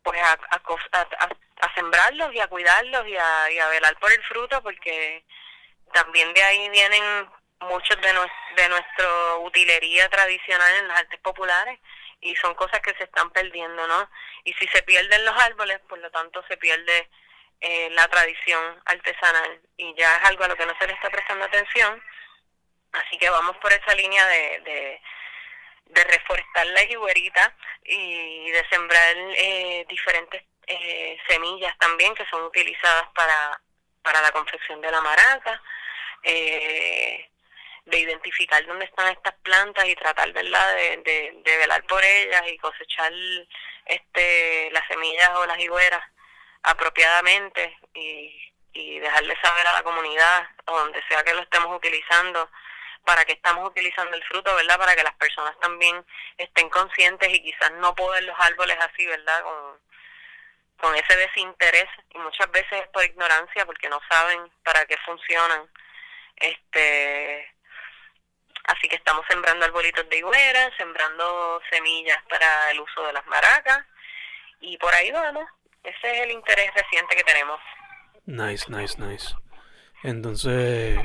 pues 0.03 0.21
a, 0.21 0.33
a, 0.33 1.29
a, 1.61 1.75
sembrarlos 1.75 2.35
y 2.35 2.41
a 2.41 2.47
cuidarlos 2.49 3.09
y 3.09 3.17
a, 3.17 3.51
y 3.51 3.59
a 3.59 3.69
velar 3.69 3.97
por 3.99 4.13
el 4.13 4.23
fruto 4.25 4.63
porque 4.63 5.25
también 5.93 6.33
de 6.35 6.43
ahí 6.43 6.69
vienen 6.69 7.29
muchos 7.61 7.99
de, 8.01 8.09
de 8.09 8.69
nuestra 8.69 9.37
utilería 9.41 10.09
tradicional 10.11 10.75
en 10.77 10.89
las 10.89 11.01
artes 11.01 11.21
populares 11.21 11.79
y 12.21 12.35
son 12.37 12.55
cosas 12.55 12.81
que 12.81 12.95
se 12.95 13.05
están 13.05 13.31
perdiendo, 13.31 13.87
¿no? 13.87 14.11
Y 14.45 14.53
si 14.55 14.67
se 14.69 14.83
pierden 14.83 15.25
los 15.25 15.37
árboles, 15.43 15.79
por 15.89 15.99
lo 15.99 16.11
tanto 16.11 16.43
se 16.49 16.57
pierde 16.57 17.09
eh, 17.61 17.89
la 17.91 18.09
tradición 18.09 18.83
artesanal 18.87 19.61
y 19.77 19.95
ya 19.95 20.17
es 20.17 20.25
algo 20.25 20.45
a 20.45 20.49
lo 20.49 20.57
que 20.57 20.67
no 20.67 20.77
se 20.79 20.87
le 20.87 20.95
está 20.95 21.11
prestando 21.11 21.45
atención. 21.45 22.03
Así 22.95 23.19
que 23.19 23.29
vamos 23.29 23.57
por 23.59 23.73
esa 23.73 23.95
línea 23.95 24.27
de, 24.27 24.61
de, 24.61 25.03
de 25.87 26.05
reforestar 26.05 26.67
la 26.67 26.83
higuerita 26.83 27.55
y 27.85 28.51
de 28.51 28.69
sembrar 28.69 29.17
eh, 29.37 29.85
diferentes 29.89 30.43
eh, 30.67 31.19
semillas 31.29 31.77
también 31.79 32.15
que 32.15 32.27
son 32.27 32.43
utilizadas 32.45 33.09
para, 33.15 33.61
para 34.03 34.21
la 34.23 34.31
confección 34.33 34.81
de 34.81 34.91
la 34.91 35.01
maraca. 35.01 35.63
Eh, 36.23 37.31
de 37.87 37.99
identificar 37.99 38.65
dónde 38.65 38.87
están 38.87 39.09
estas 39.09 39.35
plantas 39.43 39.87
y 39.87 39.95
tratar 39.95 40.33
verdad 40.33 40.75
de, 40.75 41.43
de, 41.45 41.57
velar 41.59 41.85
por 41.85 42.03
ellas 42.03 42.43
y 42.47 42.57
cosechar 42.57 43.13
este 43.85 44.71
las 44.71 44.87
semillas 44.89 45.29
o 45.35 45.45
las 45.45 45.59
higueras 45.59 46.03
apropiadamente 46.63 47.77
y, 47.93 48.53
y 48.73 48.99
dejarle 49.01 49.37
saber 49.43 49.67
a 49.67 49.75
la 49.75 49.83
comunidad 49.83 50.49
o 50.65 50.79
donde 50.79 51.03
sea 51.09 51.23
que 51.25 51.35
lo 51.35 51.43
estemos 51.43 51.77
utilizando 51.77 52.49
para 53.05 53.25
que 53.25 53.33
estamos 53.33 53.69
utilizando 53.69 54.17
el 54.17 54.25
fruto, 54.25 54.55
¿verdad? 54.55 54.79
Para 54.79 54.97
que 54.97 55.03
las 55.03 55.15
personas 55.15 55.59
también 55.61 56.05
estén 56.39 56.69
conscientes 56.71 57.29
y 57.33 57.43
quizás 57.43 57.73
no 57.73 57.95
poden 57.95 58.27
los 58.27 58.37
árboles 58.39 58.77
así, 58.81 59.07
¿verdad? 59.07 59.43
Con, 59.43 59.79
con 60.79 60.97
ese 60.97 61.17
desinterés 61.17 61.89
y 62.15 62.19
muchas 62.19 62.51
veces 62.51 62.89
por 62.93 63.05
ignorancia 63.05 63.67
porque 63.67 63.89
no 63.89 64.01
saben 64.11 64.51
para 64.63 64.85
qué 64.87 64.97
funcionan. 65.05 65.69
Este, 66.37 67.55
Así 68.65 68.89
que 68.89 68.97
estamos 68.97 69.25
sembrando 69.29 69.67
arbolitos 69.67 70.09
de 70.09 70.19
higuera, 70.19 70.75
sembrando 70.77 71.61
semillas 71.71 72.19
para 72.31 72.71
el 72.71 72.81
uso 72.81 73.07
de 73.07 73.13
las 73.13 73.27
maracas 73.27 73.85
y 74.61 74.79
por 74.79 74.93
ahí 74.95 75.11
vamos. 75.11 75.45
Ese 75.83 76.13
es 76.13 76.23
el 76.23 76.31
interés 76.31 76.73
reciente 76.75 77.15
que 77.15 77.25
tenemos. 77.25 77.61
Nice, 78.25 78.65
nice, 78.71 78.97
nice. 78.99 79.35
Entonces, 80.03 80.99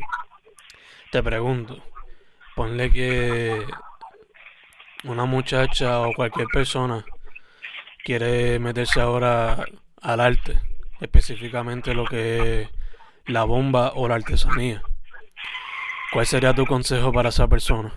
te 1.12 1.24
pregunto, 1.24 1.84
ponle 2.56 2.92
que 2.92 3.66
una 5.04 5.26
muchacha 5.26 6.02
o 6.02 6.14
cualquier 6.14 6.48
persona 6.48 7.04
quiere 8.04 8.60
meterse 8.60 9.02
ahora 9.02 9.66
al 10.02 10.20
arte, 10.20 10.60
específicamente 11.02 11.94
lo 11.94 12.06
que 12.06 12.62
es 12.62 12.70
la 13.26 13.44
bomba 13.44 13.94
o 13.96 14.08
la 14.08 14.16
artesanía. 14.16 14.82
¿Cuál 16.12 16.26
sería 16.26 16.54
tu 16.54 16.66
consejo 16.66 17.12
para 17.12 17.30
esa 17.30 17.48
persona? 17.48 17.94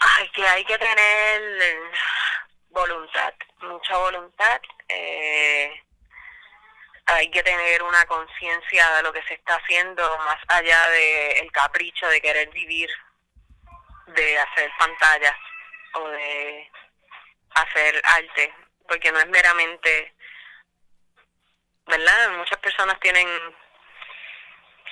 Ay, 0.00 0.28
que 0.34 0.46
hay 0.46 0.64
que 0.64 0.78
tener 0.78 1.40
voluntad, 2.70 3.34
mucha 3.62 3.96
voluntad. 3.96 4.60
Eh, 4.88 5.72
hay 7.10 7.30
que 7.30 7.42
tener 7.42 7.82
una 7.82 8.06
conciencia 8.06 8.88
de 8.96 9.02
lo 9.02 9.12
que 9.12 9.22
se 9.24 9.34
está 9.34 9.56
haciendo 9.56 10.18
más 10.18 10.38
allá 10.48 10.88
del 10.90 11.38
el 11.38 11.52
capricho 11.52 12.06
de 12.08 12.20
querer 12.20 12.48
vivir, 12.50 12.90
de 14.06 14.38
hacer 14.38 14.70
pantallas 14.78 15.36
o 15.94 16.08
de 16.08 16.70
hacer 17.54 18.00
arte, 18.04 18.54
porque 18.88 19.10
no 19.10 19.18
es 19.18 19.26
meramente, 19.28 20.14
¿verdad? 21.86 22.30
Muchas 22.30 22.58
personas 22.58 22.98
tienen 23.00 23.28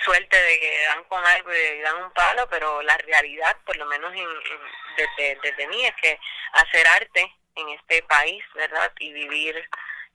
suerte 0.04 0.36
de 0.36 0.60
que 0.60 0.84
dan 0.86 1.04
con 1.04 1.24
algo 1.24 1.52
y 1.52 1.80
dan 1.80 2.02
un 2.02 2.10
palo, 2.12 2.48
pero 2.48 2.82
la 2.82 2.96
realidad, 2.98 3.56
por 3.64 3.76
lo 3.76 3.86
menos 3.86 4.12
en, 4.14 4.28
desde, 4.96 5.38
desde 5.42 5.66
mí, 5.68 5.84
es 5.84 5.94
que 5.96 6.18
hacer 6.52 6.86
arte 6.88 7.32
en 7.54 7.68
este 7.70 8.02
país, 8.04 8.44
¿verdad? 8.54 8.92
Y 8.98 9.12
vivir, 9.12 9.68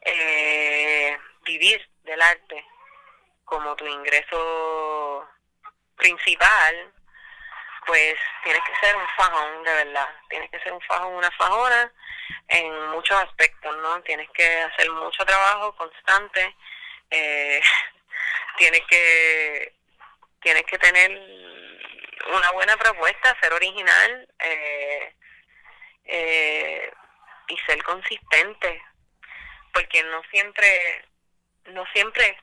eh, 0.05 1.17
vivir 1.43 1.89
del 2.03 2.21
arte 2.21 2.65
como 3.45 3.75
tu 3.75 3.85
ingreso 3.85 5.27
principal, 5.95 6.93
pues 7.85 8.15
tienes 8.43 8.61
que 8.63 8.85
ser 8.85 8.95
un 8.95 9.07
fajón, 9.15 9.63
de 9.63 9.73
verdad. 9.73 10.09
Tienes 10.29 10.49
que 10.49 10.59
ser 10.59 10.73
un 10.73 10.81
fajón, 10.81 11.13
una 11.13 11.31
fajona 11.31 11.91
en 12.47 12.87
muchos 12.89 13.17
aspectos, 13.19 13.75
¿no? 13.77 14.01
Tienes 14.03 14.29
que 14.31 14.61
hacer 14.61 14.89
mucho 14.91 15.25
trabajo 15.25 15.75
constante. 15.75 16.55
Eh, 17.09 17.61
tienes 18.57 18.81
que 18.89 19.73
tienes 20.41 20.63
que 20.63 20.77
tener 20.77 21.11
una 22.35 22.51
buena 22.51 22.75
propuesta, 22.77 23.37
ser 23.41 23.53
original 23.53 24.27
eh, 24.39 25.15
eh, 26.05 26.91
y 27.47 27.57
ser 27.59 27.81
consistente. 27.83 28.81
Porque 29.73 30.03
no 30.03 30.21
siempre, 30.31 31.05
no 31.65 31.85
siempre 31.93 32.37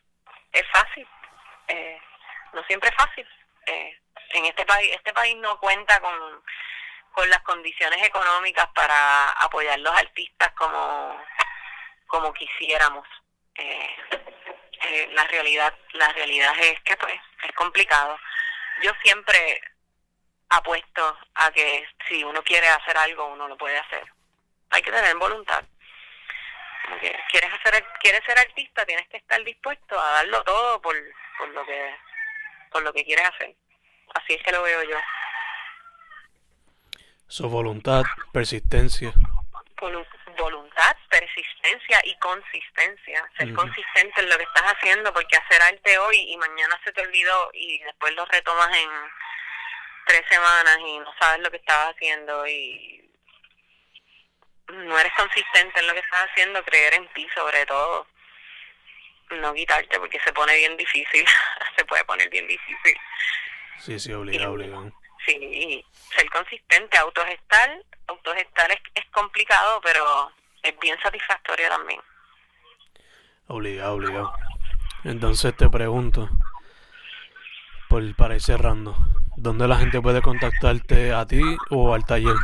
es 0.53 0.67
fácil, 0.73 1.07
eh, 1.69 2.01
no 2.53 2.63
siempre 2.65 2.91
es 2.91 2.97
fácil. 2.97 3.27
Eh, 3.67 4.01
en 4.31 4.45
este 4.47 4.65
país, 4.67 4.91
este 4.95 5.13
país 5.13 5.37
no 5.37 5.59
cuenta 5.59 6.01
con, 6.01 6.43
con 7.13 7.29
las 7.31 7.41
condiciones 7.43 8.03
económicas 8.03 8.67
para 8.75 9.31
apoyar 9.33 9.79
los 9.81 9.97
artistas 9.97 10.53
como, 10.53 11.25
como 12.07 12.33
quisiéramos. 12.33 13.07
Eh, 13.55 13.97
eh, 14.83 15.09
la 15.13 15.25
realidad, 15.25 15.75
la 15.93 16.09
realidad 16.13 16.53
es 16.59 16.81
que 16.81 16.97
pues 16.97 17.21
es 17.43 17.53
complicado. 17.53 18.19
Yo 18.83 18.93
siempre 19.03 19.61
apuesto 20.49 21.19
a 21.35 21.51
que 21.53 21.87
si 22.09 22.25
uno 22.25 22.43
quiere 22.43 22.69
hacer 22.69 22.97
algo, 22.97 23.27
uno 23.27 23.47
lo 23.49 23.57
puede 23.57 23.79
hacer. 23.79 24.05
Hay 24.71 24.83
que 24.83 24.91
tener 24.91 25.17
voluntad. 25.17 25.65
Quieres 26.99 27.51
hacer, 27.53 27.85
quieres 28.01 28.25
ser 28.25 28.39
artista, 28.39 28.85
tienes 28.87 29.09
que 29.09 29.19
estar 29.19 29.43
dispuesto 29.45 30.01
a 30.01 30.11
darlo 30.13 30.43
todo 30.45 30.83
por, 30.83 30.97
por 31.39 31.49
lo 31.49 31.65
que, 31.65 31.97
por 32.71 32.83
lo 32.83 32.93
que 32.93 33.05
quieres 33.05 33.29
hacer. 33.29 33.55
Así 34.15 34.35
es 34.35 34.43
que 34.43 34.53
lo 34.53 34.63
veo 34.63 34.83
yo. 34.85 34.97
Su 37.29 37.49
voluntad, 37.49 38.03
persistencia. 38.33 39.13
voluntad, 40.37 40.97
persistencia 41.09 42.01
y 42.05 42.19
consistencia. 42.19 43.31
Ser 43.39 43.55
consistente 43.55 44.21
en 44.21 44.29
lo 44.29 44.37
que 44.37 44.45
estás 44.45 44.73
haciendo, 44.73 45.13
porque 45.13 45.37
hacer 45.37 45.63
arte 45.63 45.99
hoy 45.99 46.33
y 46.33 46.37
mañana 46.37 46.79
se 46.85 46.93
te 46.93 47.03
olvidó 47.03 47.51
y 47.53 47.79
después 47.81 48.15
lo 48.15 48.25
retomas 48.27 48.77
en 48.77 48.89
tres 50.07 50.23
semanas 50.29 50.79
y 50.85 50.99
no 50.99 51.15
sabes 51.21 51.41
lo 51.41 51.51
que 51.51 51.59
estabas 51.59 51.95
haciendo 51.95 52.47
y 52.47 53.10
no 54.73 54.99
eres 54.99 55.13
consistente 55.17 55.81
en 55.81 55.87
lo 55.87 55.93
que 55.93 56.01
estás 56.01 56.29
haciendo, 56.31 56.63
creer 56.65 56.95
en 56.95 57.09
ti 57.13 57.27
sobre 57.35 57.65
todo. 57.67 58.07
No 59.31 59.55
quitarte 59.55 59.99
porque 59.99 60.19
se 60.21 60.33
pone 60.33 60.57
bien 60.57 60.77
difícil, 60.77 61.25
se 61.77 61.85
puede 61.85 62.05
poner 62.05 62.29
bien 62.31 62.47
difícil. 62.47 62.97
Sí, 63.79 63.99
sí, 63.99 64.13
obligado, 64.13 64.53
obligado. 64.53 64.93
Sí, 65.25 65.85
ser 66.15 66.29
consistente, 66.31 66.99
autogestar, 66.99 67.83
autogestar 68.09 68.71
es, 68.73 68.81
es 68.95 69.07
complicado, 69.11 69.81
pero 69.83 70.33
es 70.63 70.79
bien 70.81 70.99
satisfactorio 71.01 71.69
también. 71.69 72.01
Obligado, 73.47 73.95
obligado. 73.95 74.33
Entonces 75.05 75.57
te 75.57 75.69
pregunto, 75.69 76.29
por 77.89 78.15
para 78.17 78.35
ir 78.35 78.43
cerrando, 78.43 78.97
¿dónde 79.37 79.67
la 79.67 79.77
gente 79.77 80.01
puede 80.01 80.23
contactarte 80.23 81.13
a 81.13 81.27
ti 81.27 81.43
o 81.71 81.95
al 81.95 82.05
taller? 82.05 82.37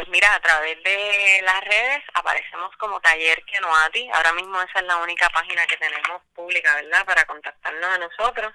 Pues 0.00 0.08
mira, 0.08 0.34
a 0.34 0.40
través 0.40 0.82
de 0.82 1.40
las 1.44 1.60
redes 1.62 2.02
aparecemos 2.14 2.74
como 2.78 2.98
Taller 3.02 3.44
Kenoati. 3.44 4.08
Ahora 4.14 4.32
mismo 4.32 4.58
esa 4.62 4.78
es 4.78 4.86
la 4.86 4.96
única 4.96 5.28
página 5.28 5.66
que 5.66 5.76
tenemos 5.76 6.22
pública, 6.34 6.74
¿verdad? 6.76 7.04
Para 7.04 7.26
contactarnos 7.26 7.84
a 7.84 7.98
nosotros 7.98 8.50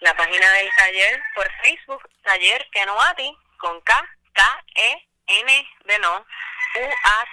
la 0.00 0.12
página 0.16 0.50
del 0.54 0.68
taller 0.76 1.22
por 1.36 1.48
Facebook, 1.62 2.02
Taller 2.24 2.66
Kenoati, 2.72 3.32
con 3.58 3.80
K, 3.82 4.08
K, 4.32 4.64
E, 4.74 5.08
N 5.28 5.68
de 5.84 5.98
no, 6.00 6.16
U, 6.18 6.90
A, 7.04 7.24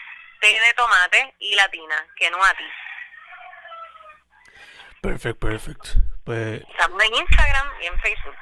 T 0.41 0.47
de 0.47 0.73
tomate 0.75 1.33
y 1.39 1.55
latina, 1.55 2.07
Kenoati. 2.17 2.71
Perfecto, 5.01 5.47
perfecto. 5.47 5.89
Pues... 6.23 6.61
Estamos 6.69 7.03
en 7.03 7.15
Instagram 7.15 7.81
y 7.81 7.85
en 7.87 7.99
Facebook. 7.99 8.37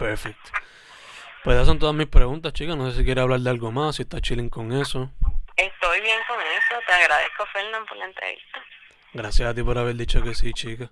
Perfecto. 0.00 0.50
Pues 1.42 1.56
esas 1.56 1.68
son 1.68 1.78
todas 1.78 1.94
mis 1.94 2.06
preguntas, 2.06 2.52
chicas. 2.52 2.76
No 2.76 2.90
sé 2.90 2.98
si 2.98 3.04
quiere 3.04 3.20
hablar 3.20 3.40
de 3.40 3.50
algo 3.50 3.72
más, 3.72 3.96
si 3.96 4.02
está 4.02 4.20
chilling 4.20 4.50
con 4.50 4.72
eso. 4.72 5.10
Estoy 5.56 6.00
bien 6.00 6.18
con 6.28 6.38
eso. 6.40 6.80
Te 6.86 6.92
agradezco, 6.92 7.46
Fernando, 7.52 7.86
por 7.86 7.96
la 7.96 8.04
entrevista. 8.04 8.62
Gracias 9.12 9.48
a 9.48 9.54
ti 9.54 9.62
por 9.62 9.78
haber 9.78 9.96
dicho 9.96 10.22
que 10.22 10.34
sí, 10.34 10.52
chica. 10.52 10.90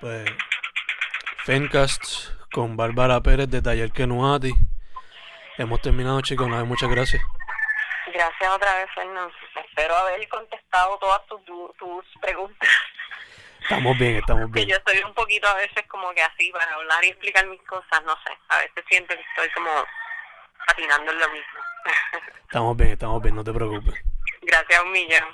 Pues 0.00 0.30
Fencast 1.44 2.30
con 2.52 2.76
Bárbara 2.76 3.20
Pérez 3.22 3.48
de 3.48 3.62
Taller 3.62 3.90
Kenuati. 3.92 4.52
Hemos 5.56 5.80
terminado, 5.80 6.20
chicos. 6.20 6.46
Una 6.46 6.58
vez, 6.58 6.66
muchas 6.66 6.90
gracias. 6.90 7.22
Gracias 8.12 8.50
otra 8.50 8.76
vez, 8.76 8.86
Fernando. 8.94 9.32
Espero 9.68 9.96
haber 9.96 10.28
contestado 10.28 10.98
todas 10.98 11.26
tus, 11.26 11.40
tus 11.78 12.04
preguntas. 12.20 12.68
Estamos 13.68 13.98
bien, 13.98 14.16
estamos 14.18 14.48
bien. 14.52 14.68
yo 14.68 14.76
estoy 14.76 15.02
un 15.02 15.12
poquito 15.12 15.48
a 15.48 15.54
veces 15.54 15.84
como 15.88 16.12
que 16.14 16.22
así 16.22 16.52
para 16.52 16.72
hablar 16.72 17.04
y 17.04 17.08
explicar 17.08 17.44
mis 17.48 17.60
cosas, 17.62 18.00
no 18.04 18.12
sé. 18.22 18.32
A 18.48 18.58
veces 18.58 18.84
siento 18.88 19.12
que 19.12 19.20
estoy 19.20 19.50
como 19.50 19.84
patinando 20.68 21.10
en 21.10 21.18
lo 21.18 21.28
mismo. 21.30 21.58
estamos 22.46 22.76
bien, 22.76 22.90
estamos 22.90 23.20
bien, 23.20 23.34
no 23.34 23.42
te 23.42 23.52
preocupes. 23.52 23.94
Gracias 24.42 24.82
un 24.84 24.92
millón. 24.92 25.24